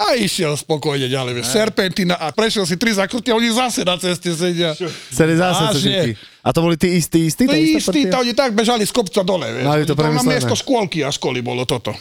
A 0.00 0.16
išiel 0.16 0.56
spokojne 0.56 1.12
ďalej, 1.12 1.32
vieš, 1.36 1.52
serpentina 1.52 2.16
a 2.16 2.32
prešiel 2.32 2.64
si 2.64 2.80
tri 2.80 2.88
zakrutky 2.88 3.28
a 3.28 3.36
oni 3.36 3.52
zase 3.52 3.84
na 3.84 4.00
ceste 4.00 4.32
sedia. 4.32 4.72
Celý 5.12 5.36
zase 5.36 5.76
všetky. 5.76 6.10
A 6.40 6.48
to 6.56 6.64
boli 6.64 6.80
tí 6.80 6.96
istí, 6.96 7.28
istí? 7.28 7.44
No 7.44 7.52
istá 7.52 7.92
istí, 7.92 8.08
to 8.08 8.16
oni 8.16 8.32
tak 8.32 8.56
bežali 8.56 8.88
z 8.88 8.96
kopca 8.96 9.20
dole, 9.20 9.52
vieš. 9.52 9.66
Mali 9.68 9.84
to 9.84 9.92
tam 9.92 10.16
na 10.16 10.24
miesto 10.24 10.56
škôlky 10.56 11.04
a 11.04 11.12
školy 11.12 11.44
bolo 11.44 11.68
toto. 11.68 11.92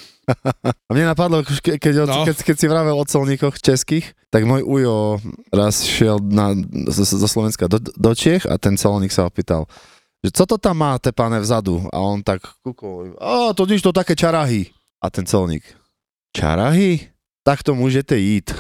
A 0.62 0.90
mne 0.90 1.06
napadlo, 1.08 1.42
ke- 1.42 1.76
keď, 1.76 1.94
No. 2.06 2.24
keď, 2.24 2.36
keď 2.44 2.56
si 2.56 2.66
vravel 2.66 2.94
o 2.94 3.04
colníkoch 3.04 3.58
českých, 3.58 4.06
tak 4.28 4.44
môj 4.44 4.62
ujo 4.62 4.96
raz 5.50 5.82
šiel 5.82 6.22
na, 6.22 6.54
zo, 6.88 7.04
zo 7.04 7.26
Slovenska 7.26 7.66
do, 7.66 7.78
do 7.80 8.12
Čech 8.12 8.44
a 8.44 8.56
ten 8.56 8.74
colník 8.74 9.10
sa 9.10 9.26
opýtal, 9.26 9.66
že 10.20 10.30
co 10.32 10.44
to 10.46 10.56
tam 10.56 10.78
máte, 10.78 11.10
pane, 11.10 11.38
vzadu? 11.38 11.82
A 11.90 11.98
on 11.98 12.20
tak 12.20 12.44
kúkol, 12.60 13.16
a 13.16 13.50
to 13.52 13.64
nič, 13.64 13.80
to 13.80 13.90
také 13.90 14.14
čarahy. 14.14 14.70
A 14.98 15.08
ten 15.08 15.24
colník, 15.24 15.64
čarahy? 16.30 17.10
Tak 17.42 17.64
to 17.64 17.72
môžete 17.72 18.14
jít. 18.14 18.52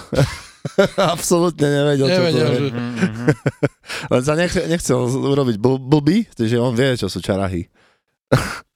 Absolutne 0.98 1.68
nevedel, 1.68 2.06
čo 2.06 2.14
Nevedel, 2.16 2.40
to 2.40 2.54
je. 2.54 2.60
že... 2.60 2.70
Len 4.12 4.22
sa 4.24 4.34
nechcel, 4.34 4.64
nechcel 4.68 4.98
urobiť 5.04 5.56
bl- 5.56 5.80
blbý, 5.80 6.28
že 6.32 6.58
on 6.58 6.74
vie, 6.74 6.96
čo 6.96 7.08
sú 7.08 7.20
čarahy. 7.20 7.68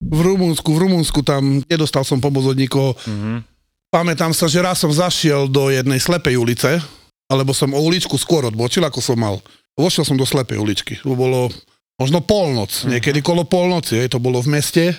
V 0.00 0.20
Rumunsku, 0.24 0.68
v 0.72 0.78
Rumunsku 0.88 1.20
tam 1.20 1.60
nedostal 1.68 2.08
som 2.08 2.18
pomoc 2.24 2.48
od 2.48 2.56
nikoho. 2.56 2.96
Mhm. 3.04 3.44
Pamätám 3.90 4.30
sa, 4.30 4.46
že 4.46 4.62
raz 4.62 4.78
som 4.78 4.94
zašiel 4.94 5.50
do 5.50 5.66
jednej 5.66 5.98
slepej 5.98 6.38
ulice, 6.38 6.78
alebo 7.26 7.50
som 7.50 7.74
o 7.74 7.80
uličku 7.82 8.14
skôr 8.14 8.46
odbočil, 8.46 8.86
ako 8.86 9.02
som 9.02 9.18
mal. 9.18 9.42
Vošiel 9.74 10.06
som 10.06 10.14
do 10.14 10.22
slepej 10.22 10.62
uličky. 10.62 10.94
To 11.02 11.18
bolo 11.18 11.50
možno 11.98 12.22
polnoc, 12.22 12.70
niekedy 12.86 13.18
kolo 13.18 13.42
polnoci. 13.42 13.98
Hej, 13.98 14.14
to 14.14 14.22
bolo 14.22 14.38
v 14.38 14.56
meste, 14.56 14.94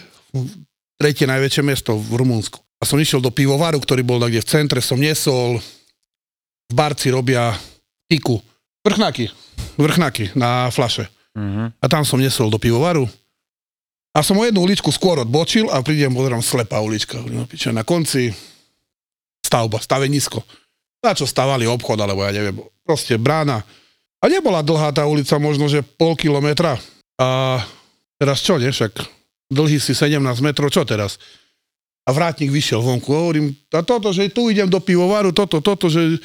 tretie 1.00 1.24
najväčšie 1.24 1.64
mesto 1.64 1.96
v 1.96 2.20
Rumunsku. 2.20 2.60
A 2.82 2.84
som 2.84 3.00
išiel 3.00 3.24
do 3.24 3.32
pivovaru, 3.32 3.80
ktorý 3.80 4.04
bol 4.04 4.20
kde 4.20 4.44
v 4.44 4.50
centre, 4.52 4.84
som 4.84 5.00
niesol, 5.00 5.64
v 6.68 6.74
barci 6.76 7.16
robia 7.16 7.56
tiku. 8.12 8.44
Vrchnáky, 8.84 9.32
vrchnáky 9.80 10.36
na 10.36 10.68
flaše. 10.68 11.08
Mhm. 11.32 11.80
A 11.80 11.86
tam 11.88 12.04
som 12.04 12.20
nesol 12.20 12.52
do 12.52 12.60
pivovaru. 12.60 13.08
A 14.12 14.20
som 14.20 14.36
o 14.36 14.44
jednu 14.44 14.68
uličku 14.68 14.92
skôr 14.92 15.24
odbočil 15.24 15.72
a 15.72 15.80
prídem, 15.80 16.12
pozerám, 16.12 16.44
slepá 16.44 16.84
ulička. 16.84 17.24
Na 17.72 17.88
konci 17.88 18.36
stavba, 19.40 19.80
stavenisko. 19.80 20.44
Na 21.00 21.16
čo 21.16 21.24
stavali 21.24 21.64
obchod, 21.64 21.96
alebo 21.96 22.22
ja 22.28 22.36
neviem, 22.36 22.60
proste 22.84 23.16
brána. 23.16 23.64
A 24.22 24.28
nebola 24.28 24.62
dlhá 24.62 24.92
tá 24.92 25.08
ulica, 25.08 25.40
možno, 25.40 25.72
že 25.72 25.82
pol 25.82 26.14
kilometra. 26.20 26.76
A 27.18 27.60
teraz 28.20 28.44
čo, 28.44 28.60
nie? 28.60 28.70
Však 28.70 29.00
dlhý 29.50 29.80
si 29.80 29.96
17 29.96 30.20
metrov, 30.44 30.70
čo 30.70 30.84
teraz? 30.84 31.18
A 32.06 32.12
vrátnik 32.12 32.52
vyšiel 32.52 32.84
vonku. 32.84 33.10
Hovorím, 33.10 33.56
a 33.72 33.82
toto, 33.82 34.12
že 34.12 34.28
tu 34.30 34.52
idem 34.52 34.68
do 34.68 34.84
pivovaru, 34.84 35.32
toto, 35.32 35.64
toto, 35.64 35.88
že 35.88 36.20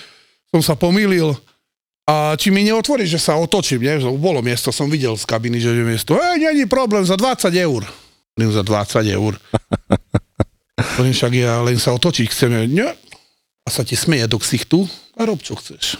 som 0.50 0.60
sa 0.60 0.74
pomýlil. 0.74 1.38
A 2.06 2.38
či 2.38 2.54
mi 2.54 2.62
neotvorí, 2.62 3.02
že 3.02 3.18
sa 3.18 3.34
otočím, 3.34 3.82
nie? 3.82 3.98
Že 3.98 4.14
Bolo 4.14 4.38
miesto, 4.38 4.70
som 4.70 4.86
videl 4.86 5.18
z 5.18 5.26
kabiny, 5.26 5.58
že 5.58 5.74
je 5.74 5.82
miesto. 5.82 6.14
Ej, 6.14 6.38
není 6.38 6.70
problém, 6.70 7.02
za 7.02 7.18
20 7.18 7.50
eur. 7.50 7.82
Hovorím, 8.38 8.52
za 8.54 8.62
20 8.62 9.18
eur. 9.18 9.34
Hovorím, 10.94 11.14
však 11.18 11.32
ja 11.34 11.58
len 11.66 11.78
sa 11.82 11.90
otočiť 11.90 12.26
chcem. 12.30 12.70
Nie. 12.70 12.94
A 13.66 13.68
sa 13.74 13.82
ti 13.82 13.98
smeje 13.98 14.30
do 14.30 14.38
ksichtu 14.38 14.86
a 15.18 15.26
rob, 15.26 15.42
čo 15.42 15.58
chceš. 15.58 15.98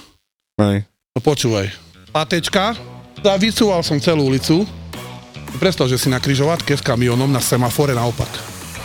Hej. 0.63 0.87
No 0.87 1.19
počúvaj. 1.19 1.75
Patečka, 2.15 2.79
a 3.25 3.35
vycúval 3.41 3.81
som 3.81 3.99
celú 3.99 4.29
ulicu. 4.29 4.63
Predstav, 5.57 5.89
že 5.89 5.97
si 5.97 6.13
na 6.13 6.21
kryžovatke 6.21 6.77
s 6.77 6.85
kamionom 6.85 7.33
na 7.33 7.41
semafore 7.41 7.97
naopak. 7.97 8.29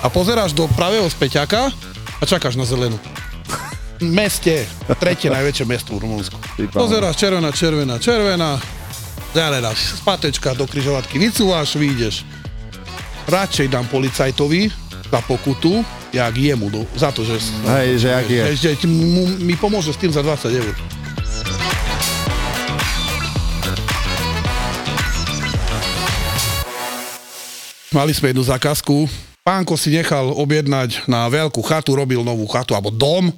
A 0.02 0.10
pozeráš 0.10 0.56
do 0.56 0.66
pravého 0.72 1.06
späťaka 1.06 1.70
a 2.18 2.24
čakáš 2.24 2.56
na 2.56 2.64
zelenú. 2.64 2.98
V 4.02 4.10
meste, 4.10 4.66
tretie 4.98 5.30
najväčšie 5.30 5.62
mesto 5.70 5.94
v 5.94 6.02
Rumunsku. 6.02 6.34
Pozeráš 6.74 7.22
červená, 7.22 7.54
červená, 7.54 8.02
červená, 8.02 8.58
zelená, 9.30 9.78
spatečka 9.78 10.58
do 10.58 10.66
kryžovatky, 10.66 11.22
vycúvaš, 11.22 11.78
vyjdeš. 11.78 12.26
Radšej 13.30 13.70
dám 13.70 13.86
policajtovi 13.94 14.74
za 15.06 15.22
pokutu, 15.22 15.86
jak 16.10 16.34
jemu, 16.34 16.74
do, 16.74 16.82
za 16.98 17.14
to, 17.14 17.22
že... 17.22 17.38
Hej, 17.70 18.02
že 18.02 18.08
jak 18.10 18.26
je. 18.26 18.42
Že, 18.42 18.54
že 18.58 18.70
ti 18.82 18.88
mu, 18.90 19.30
mi 19.38 19.54
pomôže 19.54 19.94
s 19.94 20.02
tým 20.02 20.10
za 20.10 20.26
20 20.26 20.50
eur. 20.50 20.74
Mali 27.94 28.18
sme 28.18 28.34
jednu 28.34 28.42
zákazku. 28.50 29.06
Pánko 29.46 29.78
si 29.78 29.94
nechal 29.94 30.34
objednať 30.34 31.06
na 31.06 31.30
veľkú 31.30 31.62
chatu, 31.62 31.94
robil 31.94 32.26
novú 32.26 32.50
chatu, 32.50 32.74
alebo 32.74 32.90
dom, 32.90 33.30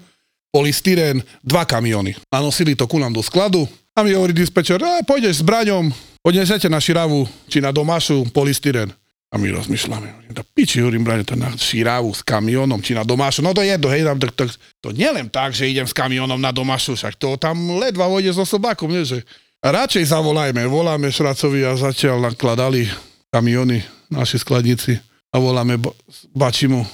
polystyrén, 0.53 1.25
dva 1.41 1.65
kamiony. 1.65 2.13
Nanosili 2.29 2.77
to 2.77 2.85
ku 2.85 3.01
nám 3.01 3.17
do 3.17 3.25
skladu 3.25 3.65
a 3.97 4.05
mi 4.05 4.13
hovorí 4.13 4.37
dispečer, 4.37 4.77
a 4.77 5.01
pôjdeš 5.01 5.41
s 5.41 5.43
braňom, 5.43 5.89
odnesete 6.21 6.69
na 6.69 6.77
širavu, 6.77 7.25
či 7.49 7.57
na 7.57 7.73
domašu 7.73 8.29
polystyrén. 8.29 8.93
A 9.33 9.41
my 9.41 9.49
rozmýšľame, 9.49 10.29
da 10.29 10.45
piči, 10.45 10.77
hovorím, 10.77 11.01
brane, 11.01 11.25
to 11.25 11.33
na 11.33 11.49
širávu 11.49 12.13
s 12.13 12.21
kamionom, 12.21 12.77
či 12.85 12.93
na 12.93 13.01
domášu, 13.01 13.41
no 13.41 13.49
to 13.49 13.65
je 13.65 13.73
jedno, 13.73 13.89
hej, 13.89 14.05
tam, 14.05 14.17
tak, 14.21 14.31
tak, 14.37 14.49
to 14.77 14.93
nielen 14.93 15.25
tak, 15.25 15.57
že 15.57 15.65
idem 15.65 15.89
s 15.89 15.93
kamionom 15.97 16.37
na 16.37 16.53
domášu, 16.53 16.93
však 16.93 17.17
to 17.17 17.33
tam 17.41 17.81
ledva 17.81 18.05
vojde 18.05 18.29
so 18.29 18.45
sobákom, 18.45 18.93
nie, 18.93 19.01
že 19.01 19.25
radšej 19.65 20.13
zavolajme, 20.13 20.69
voláme 20.69 21.09
Šracovi 21.09 21.65
a 21.65 21.73
zatiaľ 21.73 22.29
nakladali 22.29 22.85
kamiony 23.33 23.81
naši 24.13 24.37
skladníci 24.37 25.01
a 25.33 25.41
voláme 25.41 25.81
ba- 25.81 25.97
Bačimu. 26.37 26.85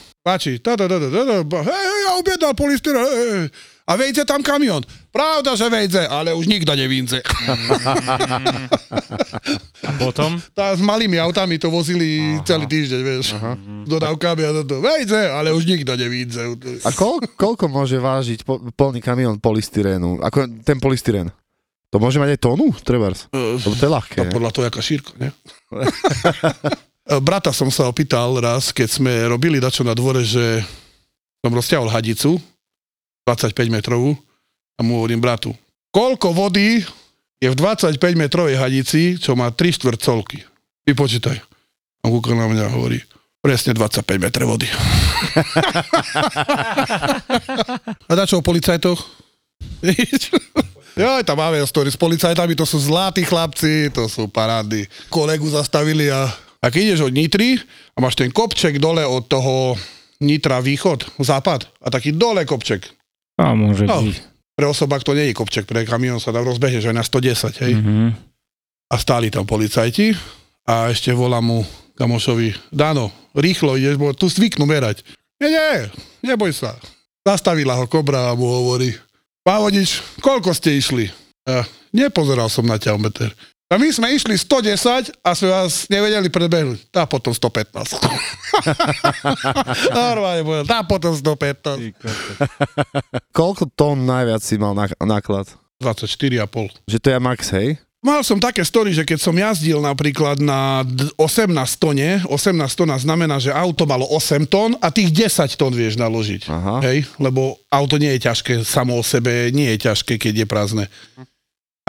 Ba- 1.48 1.66
hej, 1.66 1.84
hej, 1.90 2.00
ja 2.06 2.12
objednal 2.20 2.54
hej, 2.54 3.30
hej. 3.34 3.48
A 3.90 3.98
vejde 3.98 4.22
tam 4.22 4.46
kamión. 4.46 4.86
Pravda, 5.10 5.58
že 5.58 5.66
vejde, 5.66 6.06
ale 6.06 6.30
už 6.38 6.46
nikto 6.46 6.78
nevínce. 6.78 7.26
A 9.82 9.90
potom? 9.98 10.38
Tá, 10.60 10.78
s 10.78 10.82
malými 10.84 11.18
autami 11.18 11.58
to 11.58 11.74
vozili 11.74 12.38
Aha. 12.38 12.46
celý 12.46 12.70
týždeň, 12.70 13.02
vieš. 13.02 13.34
Aha. 13.34 13.58
Dodávkami 13.90 14.44
a 14.46 14.52
toto. 14.62 14.78
Vejde, 14.84 15.34
ale 15.34 15.50
už 15.50 15.66
nikto 15.66 15.98
nevíde. 15.98 16.38
A 16.86 16.94
kol, 16.94 17.18
koľko 17.34 17.66
môže 17.66 17.98
vážiť 17.98 18.46
po, 18.46 18.62
plný 18.62 19.02
kamión 19.02 19.42
polystyrénu? 19.42 20.22
Ako 20.22 20.46
ten 20.62 20.78
polystyrén? 20.78 21.34
To 21.90 21.98
môže 21.98 22.22
mať 22.22 22.38
aj 22.38 22.40
tónu, 22.46 22.70
trebárs? 22.86 23.26
Lebo 23.34 23.74
to 23.74 23.84
je 23.90 23.90
ľahké. 23.90 24.30
To 24.30 24.38
podľa 24.38 24.52
toho, 24.54 24.64
jaká 24.70 24.82
šírka, 24.86 25.18
ne? 25.18 25.34
Brata 27.18 27.50
som 27.50 27.74
sa 27.74 27.90
opýtal 27.90 28.38
raz, 28.38 28.70
keď 28.70 28.90
sme 29.02 29.14
robili 29.26 29.58
dačo 29.58 29.82
na 29.82 29.98
dvore, 29.98 30.22
že 30.22 30.62
som 31.42 31.50
rozťahol 31.50 31.90
hadicu, 31.90 32.38
25 33.26 33.58
metrovú, 33.74 34.14
a 34.78 34.86
mu 34.86 35.02
hovorím 35.02 35.18
bratu, 35.18 35.52
koľko 35.90 36.32
vody 36.32 36.86
je 37.42 37.50
v 37.50 37.56
25 37.58 37.98
metrovej 38.14 38.56
hadici, 38.62 39.18
čo 39.18 39.34
má 39.34 39.50
3 39.50 39.76
štvrcolky? 39.76 40.46
Vypočítaj. 40.86 41.38
A 42.00 42.02
on 42.08 42.14
kúkol 42.14 42.38
na 42.38 42.46
mňa 42.46 42.70
a 42.70 42.74
hovorí, 42.78 43.02
presne 43.42 43.74
25 43.74 44.06
metre 44.22 44.46
vody. 44.46 44.70
a 48.10 48.12
dačo 48.14 48.40
o 48.40 48.46
policajtoch? 48.46 49.02
Ja, 51.00 51.24
tam 51.24 51.40
máme 51.40 51.64
story 51.64 51.92
s 51.92 52.00
policajtami, 52.00 52.56
to 52.56 52.68
sú 52.68 52.80
zlatí 52.80 53.24
chlapci, 53.24 53.92
to 53.92 54.08
sú 54.12 54.28
parády. 54.28 54.84
Kolegu 55.08 55.48
zastavili 55.48 56.12
a 56.12 56.28
ak 56.60 56.74
ideš 56.76 57.08
od 57.08 57.16
Nitry 57.16 57.56
a 57.96 57.98
máš 58.00 58.20
ten 58.20 58.30
kopček 58.30 58.78
dole 58.78 59.04
od 59.04 59.26
toho 59.26 59.76
Nitra 60.20 60.60
východ, 60.60 61.16
západ 61.24 61.64
a 61.80 61.88
taký 61.88 62.12
dole 62.12 62.44
kopček. 62.44 62.84
A 63.40 63.56
môže 63.56 63.88
No. 63.88 64.04
byť. 64.04 64.16
Pre 64.60 64.68
osobák 64.68 65.00
to 65.00 65.16
nie 65.16 65.32
je 65.32 65.38
kopček, 65.40 65.64
pre 65.64 65.88
kamión 65.88 66.20
sa 66.20 66.36
tam 66.36 66.44
rozbehne, 66.44 66.84
že 66.84 66.92
aj 66.92 66.98
na 67.00 67.06
110, 67.08 67.64
hej. 67.64 67.74
Mhm. 67.80 68.12
A 68.92 68.96
stáli 69.00 69.32
tam 69.32 69.48
policajti 69.48 70.12
a 70.68 70.92
ešte 70.92 71.16
volá 71.16 71.40
mu 71.40 71.64
kamošovi, 71.96 72.52
Dano, 72.68 73.12
rýchlo 73.32 73.80
ideš, 73.80 73.96
bo 73.96 74.12
tu 74.12 74.28
zvyknú 74.28 74.68
merať. 74.68 75.06
Nie, 75.40 75.48
nie, 75.48 75.72
neboj 76.26 76.52
sa. 76.52 76.76
Zastavila 77.24 77.80
ho 77.80 77.88
kobra 77.88 78.32
a 78.32 78.36
mu 78.36 78.48
hovorí, 78.50 78.92
pán 79.40 79.64
vodič, 79.64 80.04
koľko 80.20 80.52
ste 80.52 80.76
išli? 80.76 81.08
A 81.48 81.64
nepozeral 81.96 82.52
som 82.52 82.68
na 82.68 82.76
ťaometer. 82.76 83.32
A 83.70 83.78
my 83.78 83.86
sme 83.88 84.10
išli 84.10 84.34
110 84.34 85.14
a 85.22 85.30
sme 85.32 85.48
vás 85.48 85.86
nevedeli 85.86 86.26
predbehnúť. 86.26 86.90
Tá 86.90 87.06
potom 87.06 87.30
115. 87.30 87.70
Normálne 89.94 90.42
povedal, 90.42 90.66
tá 90.66 90.82
potom 90.82 91.14
115. 91.14 91.94
Koľko 93.30 93.70
tón 93.70 94.10
najviac 94.10 94.42
si 94.42 94.58
mal 94.58 94.74
nak- 94.74 94.98
náklad? 94.98 95.46
24,5. 95.78 96.82
Že 96.84 96.98
to 96.98 97.08
je 97.08 97.20
max, 97.20 97.40
hej? 97.54 97.78
Mal 98.00 98.24
som 98.24 98.40
také 98.40 98.64
story, 98.64 98.90
že 98.90 99.04
keď 99.04 99.20
som 99.20 99.36
jazdil 99.36 99.78
napríklad 99.78 100.40
na 100.40 100.82
d- 100.82 101.12
18 101.20 101.52
tone, 101.76 102.24
18 102.26 102.56
tona 102.74 102.96
znamená, 102.96 103.38
že 103.38 103.52
auto 103.52 103.84
malo 103.84 104.08
8 104.08 104.48
tón 104.48 104.80
a 104.80 104.88
tých 104.88 105.12
10 105.12 105.52
tón 105.54 105.76
vieš 105.76 106.00
naložiť. 106.00 106.48
Aha. 106.48 106.80
Hej? 106.90 107.06
Lebo 107.20 107.60
auto 107.68 108.00
nie 108.00 108.16
je 108.16 108.24
ťažké, 108.24 108.64
samo 108.64 108.96
o 108.96 109.04
sebe 109.04 109.52
nie 109.52 109.68
je 109.76 109.84
ťažké, 109.86 110.16
keď 110.16 110.34
je 110.42 110.48
prázdne. 110.48 110.86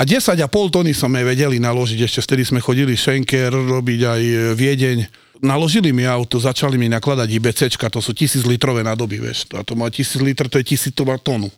A 0.01 0.09
10,5 0.09 0.49
tony 0.73 0.97
sme 0.97 1.21
vedeli 1.21 1.61
naložiť, 1.61 2.09
ešte 2.09 2.25
vtedy 2.25 2.49
sme 2.49 2.65
chodili 2.65 2.97
Schenker 2.97 3.53
robiť 3.53 4.01
aj 4.09 4.23
e, 4.25 4.37
Viedeň. 4.57 4.99
naložili 5.45 5.93
mi 5.93 6.09
auto, 6.09 6.41
začali 6.41 6.81
mi 6.81 6.89
nakladať 6.89 7.29
IBCčka, 7.29 7.93
to 7.93 8.01
sú 8.01 8.17
tisíc 8.17 8.49
litrové 8.49 8.81
nádoby, 8.81 9.21
vieš. 9.21 9.53
A 9.53 9.61
to 9.61 9.77
má 9.77 9.93
tisíc 9.93 10.17
litr, 10.17 10.49
to 10.49 10.57
je 10.57 10.73
tisíc 10.73 10.97
to 10.97 11.05
má 11.05 11.21
tónu. 11.21 11.53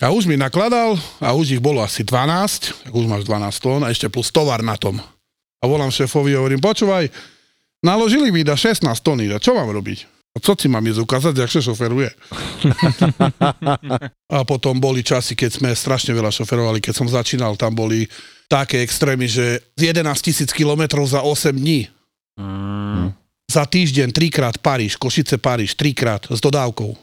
A 0.00 0.08
už 0.08 0.24
mi 0.24 0.40
nakladal 0.40 0.96
a 1.20 1.36
už 1.36 1.56
ich 1.56 1.60
bolo 1.60 1.84
asi 1.84 2.00
12, 2.00 2.88
tak 2.88 2.92
už 2.92 3.04
máš 3.04 3.28
12 3.28 3.44
tón 3.60 3.84
a 3.84 3.92
ešte 3.92 4.08
plus 4.08 4.32
tovar 4.32 4.64
na 4.64 4.80
tom. 4.80 4.96
A 5.60 5.64
volám 5.68 5.92
šéfovi 5.92 6.32
a 6.32 6.40
hovorím, 6.40 6.64
počúvaj, 6.64 7.12
naložili 7.84 8.32
mi 8.32 8.48
da 8.48 8.56
16 8.56 8.88
tóny, 9.04 9.28
a 9.28 9.36
čo 9.36 9.52
mám 9.52 9.68
robiť? 9.68 10.21
A 10.32 10.40
co 10.40 10.56
si 10.56 10.64
mám 10.64 10.80
ísť 10.80 11.04
ukázať, 11.04 11.44
jak 11.44 11.50
sa 11.52 11.60
šoferuje? 11.60 12.08
a 14.36 14.38
potom 14.48 14.80
boli 14.80 15.04
časy, 15.04 15.36
keď 15.36 15.50
sme 15.60 15.68
strašne 15.76 16.16
veľa 16.16 16.32
šoferovali, 16.32 16.80
keď 16.80 16.94
som 16.96 17.04
začínal, 17.04 17.52
tam 17.60 17.76
boli 17.76 18.08
také 18.48 18.80
extrémy, 18.80 19.28
že 19.28 19.60
z 19.76 19.92
11 19.92 20.08
tisíc 20.24 20.48
kilometrov 20.56 21.04
za 21.04 21.20
8 21.20 21.52
dní. 21.52 21.84
Za 23.44 23.68
týždeň 23.68 24.08
trikrát 24.16 24.56
Paríž, 24.56 24.96
Košice 24.96 25.36
Paríž, 25.36 25.76
trikrát 25.76 26.24
s 26.32 26.40
dodávkou. 26.40 26.96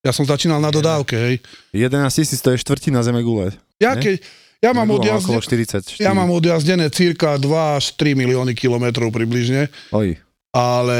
Ja 0.00 0.16
som 0.16 0.24
začínal 0.24 0.60
na 0.60 0.72
dodávke, 0.72 1.16
hej. 1.16 1.34
11 1.76 2.08
tisíc 2.16 2.40
to 2.40 2.48
je 2.52 2.60
štvrtina 2.64 3.04
zeme 3.04 3.20
gule. 3.20 3.52
Ja, 3.76 3.92
keď, 3.92 4.24
ja, 4.64 4.72
mám 4.72 4.88
odjazde, 4.88 5.28
okolo 5.28 5.40
44. 5.44 6.00
ja 6.00 6.12
mám 6.16 6.32
odjazdené 6.32 6.88
cirka 6.88 7.36
2 7.36 7.44
až 7.76 7.92
3 8.00 8.16
milióny 8.16 8.56
kilometrov 8.56 9.12
približne, 9.12 9.68
Oj. 9.92 10.16
Ale 10.54 10.98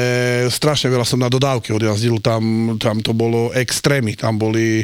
strašne 0.48 0.90
veľa 0.90 1.06
som 1.06 1.16
na 1.16 1.30
dodávke 1.30 1.70
odjazdil, 1.70 2.18
tam, 2.18 2.42
tam 2.76 2.98
to 2.98 3.12
bolo 3.12 3.54
extrémy, 3.54 4.12
tam 4.12 4.34
boli, 4.34 4.82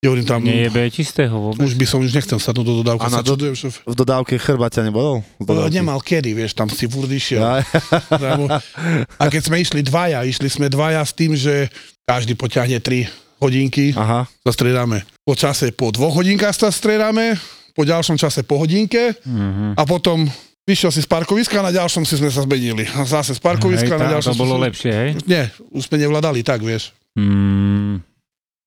hovorím 0.00 0.24
tam, 0.24 0.40
Nejebe 0.40 0.88
čistého 0.88 1.30
vôbec. 1.30 1.60
už 1.60 1.76
by 1.76 1.84
som 1.84 2.00
už 2.00 2.10
nechcel 2.10 2.36
sadnúť 2.36 2.64
do 2.64 2.74
dodávky, 2.80 3.04
A 3.04 3.10
na 3.10 3.14
sa 3.14 3.22
do- 3.22 3.36
čudujem, 3.36 3.52
šof. 3.54 3.84
V 3.84 3.94
dodávke 3.94 4.34
chrba 4.34 4.66
ťa 4.66 4.88
No, 4.88 5.20
dodávky? 5.38 5.70
nemal 5.70 6.00
kedy, 6.00 6.32
vieš, 6.32 6.52
tam 6.52 6.66
si 6.66 6.88
furt 6.88 7.06
išiel. 7.06 7.38
Ja, 7.38 7.60
A 9.14 9.24
keď 9.26 9.42
sme 9.44 9.60
išli 9.60 9.80
dvaja, 9.80 10.24
išli 10.24 10.48
sme 10.48 10.66
dvaja 10.66 11.00
s 11.00 11.12
tým, 11.12 11.36
že 11.36 11.68
každý 12.02 12.32
poťahne 12.32 12.80
3 12.80 13.06
hodinky, 13.38 13.92
Aha. 13.92 14.24
sa 14.26 14.50
striedame. 14.50 15.04
Po 15.20 15.34
čase 15.34 15.68
po 15.70 15.90
dvoch 15.90 16.14
hodinkách 16.14 16.56
sa 16.56 16.68
striedame, 16.68 17.36
po 17.70 17.82
ďalšom 17.82 18.16
čase 18.16 18.40
po 18.40 18.56
hodinke 18.56 19.14
Mhm. 19.20 19.74
a 19.74 19.82
potom 19.82 20.26
vyšiel 20.72 20.88
si 20.88 20.98
z 20.98 21.06
parkoviska 21.06 21.54
a 21.54 21.68
na 21.68 21.74
ďalšom 21.74 22.02
si 22.02 22.16
sme 22.16 22.26
sa 22.26 22.40
zmenili. 22.40 22.88
A 22.90 23.04
zase 23.04 23.32
z 23.32 23.38
Hej, 23.38 23.44
parkoviska 23.44 23.94
na 23.94 24.08
tá- 24.08 24.12
ďalšom... 24.16 24.32
to 24.32 24.40
bolo 24.40 24.56
si- 24.56 24.64
lepšie, 24.64 24.90
hej? 24.90 25.10
Nie, 25.24 25.42
už 25.70 25.84
sme 25.84 25.96
nevládali 25.98 26.40
tak, 26.40 26.60
vieš. 26.60 26.96
Mm, 27.12 28.00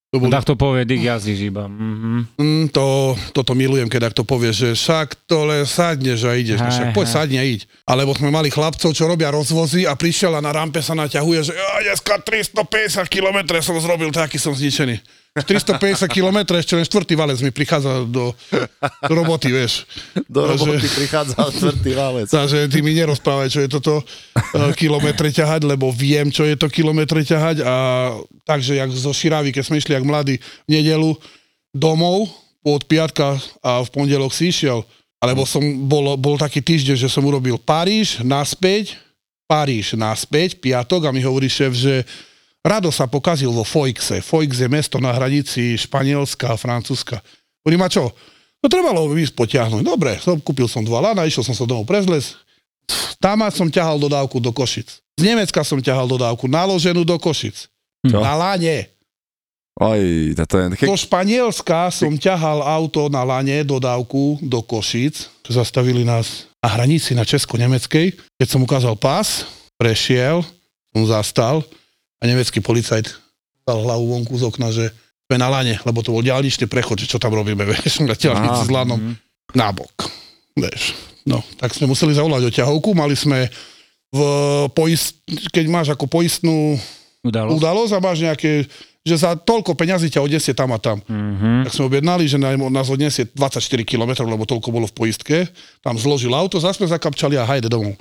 To, 0.08 0.22
bolo, 0.22 0.32
tak 0.32 0.46
to 0.46 0.56
povie, 0.56 0.86
Dick 0.86 1.04
jazdíš 1.04 1.40
iba. 1.44 1.68
Mhm. 1.68 2.40
mm, 2.40 2.66
to, 2.70 2.86
toto 3.34 3.52
milujem, 3.52 3.86
keď 3.86 4.14
to 4.14 4.24
povieš, 4.24 4.56
že 4.56 4.70
však 4.74 5.28
to 5.28 5.44
len 5.44 5.66
sadneš 5.66 6.24
a 6.24 6.32
ideš. 6.34 6.56
No, 6.58 6.70
však 6.70 6.88
Hej, 6.88 6.96
poď 6.96 7.04
hej. 7.04 7.12
sadne 7.12 7.38
a 7.38 7.46
iď. 7.46 7.60
Alebo 7.84 8.12
sme 8.14 8.30
mali 8.30 8.48
chlapcov, 8.48 8.90
čo 8.90 9.04
robia 9.04 9.28
rozvozy 9.30 9.84
a 9.84 9.92
prišiel 9.92 10.32
a 10.32 10.40
na 10.40 10.54
rampe 10.54 10.80
sa 10.80 10.94
naťahuje, 10.94 11.40
že 11.44 11.52
ja, 11.52 11.68
dneska 11.84 12.16
350 12.18 12.56
km 13.06 13.44
som 13.60 13.76
zrobil, 13.76 14.08
taký 14.10 14.38
som 14.38 14.54
zničený. 14.54 15.04
350 15.36 16.08
km, 16.08 16.48
ešte 16.56 16.80
len 16.80 16.88
štvrtý 16.88 17.20
valec 17.20 17.44
mi 17.44 17.52
prichádza 17.52 18.08
do, 18.08 18.32
do 19.04 19.14
roboty, 19.20 19.52
vieš. 19.52 19.84
Do 20.32 20.48
Takže- 20.48 20.64
roboty 20.64 20.88
prichádza 20.96 21.36
štvrtý 21.52 21.92
válec. 21.92 22.28
Takže 22.32 22.72
ty 22.72 22.80
mi 22.80 22.96
nerozprávaj, 22.96 23.52
čo 23.52 23.60
je 23.60 23.68
toto 23.68 24.00
uh, 24.00 24.72
kilometre 24.80 25.28
ťahať, 25.28 25.68
lebo 25.68 25.92
viem, 25.92 26.32
čo 26.32 26.48
je 26.48 26.56
to 26.56 26.72
kilometre 26.72 27.20
ťahať 27.20 27.68
a 27.68 27.76
takže 28.48 28.80
jak 28.80 28.88
zo 28.96 29.12
Širavy, 29.12 29.52
keď 29.52 29.64
sme 29.68 29.76
išli 29.84 30.00
jak 30.00 30.08
mladí 30.08 30.40
v 30.40 30.80
nedelu 30.80 31.12
domov 31.76 32.32
od 32.64 32.88
piatka 32.88 33.36
a 33.60 33.84
v 33.84 33.90
pondelok 33.92 34.32
si 34.32 34.56
išiel, 34.56 34.88
alebo 35.20 35.44
som 35.44 35.60
bol, 35.84 36.16
bol 36.16 36.40
taký 36.40 36.64
týždeň, 36.64 36.96
že 36.96 37.12
som 37.12 37.28
urobil 37.28 37.60
Paríž, 37.60 38.24
naspäť, 38.24 38.96
Paríž, 39.52 40.00
naspäť, 40.00 40.64
piatok 40.64 41.06
a 41.06 41.14
mi 41.14 41.20
hovorí 41.20 41.52
šéf, 41.52 41.76
že 41.76 42.08
Rado 42.66 42.90
sa 42.90 43.06
pokazil 43.06 43.54
vo 43.54 43.62
Foixe. 43.62 44.26
Foix 44.26 44.50
je 44.50 44.66
mesto 44.66 44.98
na 44.98 45.14
hranici 45.14 45.78
Španielska 45.78 46.50
a 46.50 46.58
Francúzska. 46.58 47.22
Hovorím, 47.62 47.86
a 47.86 47.90
čo? 47.94 48.10
No 48.58 48.66
trebalo 48.66 49.06
by 49.06 49.22
ísť 49.22 49.38
potiahnuť. 49.38 49.86
Dobre, 49.86 50.18
som, 50.18 50.42
kúpil 50.42 50.66
som 50.66 50.82
dva 50.82 50.98
lana, 50.98 51.30
išiel 51.30 51.46
som 51.46 51.54
sa 51.54 51.70
domov 51.70 51.86
prezles. 51.86 52.34
Tam 53.22 53.38
som 53.54 53.70
ťahal 53.70 54.02
dodávku 54.02 54.42
do 54.42 54.50
Košic. 54.50 54.98
Z 54.98 55.22
Nemecka 55.22 55.62
som 55.62 55.78
ťahal 55.78 56.10
dodávku 56.10 56.50
naloženú 56.50 57.06
do 57.06 57.22
Košic. 57.22 57.70
Čo? 58.02 58.18
Na 58.18 58.34
lane. 58.34 58.90
Oj, 59.78 60.34
to 60.34 60.56
je... 60.58 60.66
Ke... 60.74 60.90
Do 60.90 60.98
Španielska 60.98 61.94
som 61.94 62.18
ťahal 62.18 62.66
auto 62.66 63.14
na 63.14 63.22
lane 63.22 63.62
dodávku 63.62 64.42
do 64.42 64.66
Košic. 64.66 65.30
Zastavili 65.46 66.02
nás 66.02 66.50
na 66.66 66.74
hranici 66.74 67.14
na 67.14 67.22
Česko-Nemeckej. 67.22 68.18
Keď 68.42 68.48
som 68.50 68.66
ukázal 68.66 68.98
pás, 68.98 69.46
prešiel, 69.78 70.42
som 70.90 71.06
zastal 71.06 71.62
a 72.20 72.24
nemecký 72.26 72.64
policajt 72.64 73.12
dal 73.66 73.82
hlavu 73.82 74.06
vonku 74.14 74.38
z 74.38 74.44
okna, 74.46 74.70
že 74.70 74.94
sme 75.26 75.42
na 75.42 75.50
lane, 75.50 75.82
lebo 75.82 76.06
to 76.06 76.14
bol 76.14 76.22
diálničný 76.22 76.70
prechod, 76.70 77.02
čo 77.02 77.18
tam 77.18 77.34
robíme, 77.34 77.66
vieš, 77.72 78.06
na 78.06 78.14
Aha, 78.14 78.62
s 78.62 78.70
lanom 78.70 79.18
na 79.58 79.70
bok. 79.74 80.06
Vieš. 80.54 80.94
No, 81.26 81.42
tak 81.58 81.74
sme 81.74 81.90
museli 81.90 82.14
zavolať 82.14 82.54
oťahovku, 82.54 82.94
mali 82.94 83.18
sme 83.18 83.50
v 84.14 84.20
poist, 84.72 85.20
keď 85.50 85.66
máš 85.68 85.88
ako 85.92 86.06
poistnú 86.06 86.78
Udalo. 87.26 87.58
udalosť 87.58 87.94
a 87.98 88.00
máš 88.00 88.22
nejaké, 88.22 88.70
že 89.02 89.16
za 89.18 89.34
toľko 89.34 89.74
peňazí 89.74 90.14
ťa 90.14 90.22
odnesie 90.22 90.54
tam 90.54 90.72
a 90.72 90.80
tam. 90.80 91.02
Mhm. 91.10 91.66
Tak 91.66 91.74
sme 91.74 91.90
objednali, 91.90 92.30
že 92.30 92.38
nás 92.38 92.88
odniesie 92.88 93.26
24 93.34 93.82
km, 93.82 94.14
lebo 94.30 94.46
toľko 94.46 94.70
bolo 94.70 94.86
v 94.86 94.94
poistke. 94.94 95.50
Tam 95.82 95.98
zložil 95.98 96.32
auto, 96.32 96.62
zase 96.62 96.78
sme 96.80 96.88
zakapčali 96.94 97.36
a 97.36 97.44
hajde 97.50 97.68
domov. 97.68 97.98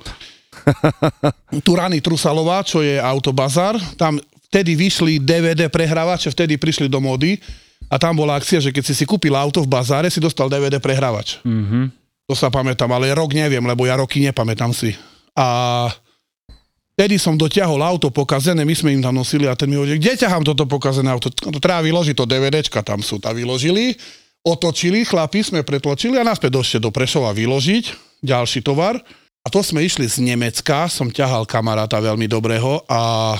Turany 1.65 1.99
Trusalová, 2.01 2.65
čo 2.65 2.81
je 2.81 2.97
autobazar, 2.97 3.77
tam 3.99 4.17
vtedy 4.49 4.75
vyšli 4.77 5.19
DVD 5.21 5.67
prehrávače, 5.67 6.31
vtedy 6.31 6.55
prišli 6.55 6.87
do 6.87 7.03
mody 7.03 7.37
a 7.91 7.99
tam 7.99 8.17
bola 8.17 8.39
akcia, 8.39 8.63
že 8.63 8.71
keď 8.71 8.83
si 8.87 8.93
si 8.97 9.05
kúpil 9.05 9.35
auto 9.35 9.61
v 9.61 9.69
bazáre, 9.69 10.09
si 10.09 10.23
dostal 10.23 10.49
DVD 10.49 10.79
prehrávač. 10.81 11.43
Mhm. 11.43 11.91
To 12.25 12.33
sa 12.33 12.49
pamätám, 12.49 12.89
ale 12.89 13.13
rok 13.13 13.37
neviem, 13.37 13.61
lebo 13.61 13.85
ja 13.85 14.01
roky 14.01 14.17
nepamätám 14.17 14.73
si. 14.73 14.97
A 15.37 15.93
Vtedy 16.95 17.19
som 17.19 17.35
dotiahol 17.35 17.83
auto 17.83 18.07
pokazené, 18.07 18.63
my 18.63 18.71
sme 18.71 18.95
im 18.95 19.03
tam 19.03 19.19
nosili 19.19 19.51
a 19.51 19.53
ten 19.59 19.67
mi 19.67 19.75
hovorí, 19.75 19.99
kde 19.99 20.15
ťahám 20.15 20.47
toto 20.47 20.63
pokazené 20.63 21.11
auto? 21.11 21.27
To 21.27 21.59
treba 21.59 21.83
vyložiť, 21.83 22.15
to 22.15 22.23
DVDčka 22.23 22.87
tam 22.87 23.03
sú. 23.03 23.19
Tam 23.19 23.35
vyložili, 23.35 23.99
otočili, 24.47 25.03
chlapi 25.03 25.43
sme 25.43 25.67
pretlačili 25.67 26.15
a 26.15 26.23
naspäť 26.23 26.55
došte 26.55 26.77
do 26.79 26.95
Prešova 26.95 27.35
vyložiť 27.35 28.15
ďalší 28.23 28.63
tovar. 28.63 28.95
A 29.45 29.47
to 29.53 29.61
sme 29.61 29.85
išli 29.85 30.09
z 30.09 30.25
Nemecka, 30.25 30.89
som 30.89 31.13
ťahal 31.13 31.45
kamaráta 31.45 32.01
veľmi 32.01 32.25
dobrého 32.25 32.81
a 32.89 33.33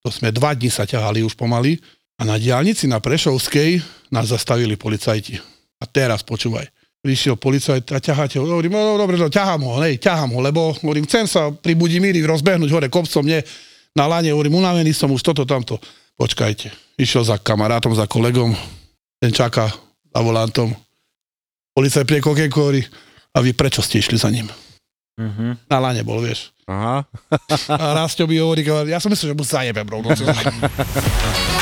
to 0.00 0.08
sme 0.08 0.32
dva 0.32 0.56
dní 0.56 0.72
sa 0.72 0.88
ťahali 0.88 1.20
už 1.20 1.36
pomaly. 1.36 1.76
A 2.16 2.24
na 2.24 2.40
diálnici 2.40 2.88
na 2.88 2.98
Prešovskej 2.98 3.84
nás 4.08 4.32
zastavili 4.32 4.80
policajti. 4.80 5.36
A 5.78 5.84
teraz 5.84 6.24
počúvaj 6.24 6.72
prišiel 7.02 7.34
policajt 7.34 7.90
a 7.90 7.98
ťaháte 7.98 8.38
ho. 8.38 8.46
Hovorím, 8.46 8.78
no 8.78 8.94
dobre, 8.94 9.18
no, 9.18 9.26
ťahám 9.26 9.60
ho, 9.66 9.82
nej, 9.82 9.98
ťahám 9.98 10.30
ho, 10.30 10.38
lebo 10.38 10.70
hovorím, 10.70 11.02
chcem 11.10 11.26
sa 11.26 11.50
pri 11.50 11.74
Budimíri 11.74 12.22
rozbehnúť 12.22 12.70
hore 12.70 12.86
kopcom, 12.86 13.26
nie 13.26 13.42
na 13.98 14.06
lane, 14.06 14.30
hovorím, 14.30 14.62
unavený 14.62 14.94
som 14.94 15.10
už 15.10 15.20
toto, 15.20 15.42
tamto. 15.42 15.82
Počkajte, 16.14 16.70
išiel 16.94 17.26
za 17.26 17.42
kamarátom, 17.42 17.90
za 17.98 18.06
kolegom, 18.06 18.54
ten 19.18 19.34
čaká 19.34 19.66
za 20.14 20.20
volantom. 20.22 20.70
Policajt 21.74 22.06
prie 22.06 22.22
kokenko 22.22 22.58
hovorí, 22.62 22.86
a 23.34 23.42
vy 23.42 23.50
prečo 23.50 23.82
ste 23.82 23.98
išli 23.98 24.14
za 24.14 24.30
ním? 24.30 24.46
Mhm. 25.20 25.68
Na 25.68 25.76
lane 25.78 26.00
bol, 26.00 26.24
vieš. 26.24 26.56
Aha. 26.64 27.04
A 27.68 27.84
Rastio 27.92 28.24
mi 28.24 28.40
hovorí, 28.40 28.64
ja 28.64 28.96
som 28.96 29.12
myslel, 29.12 29.32
že 29.32 29.38
mu 29.38 29.44
zajebem 29.44 29.84
rovno. 29.84 30.08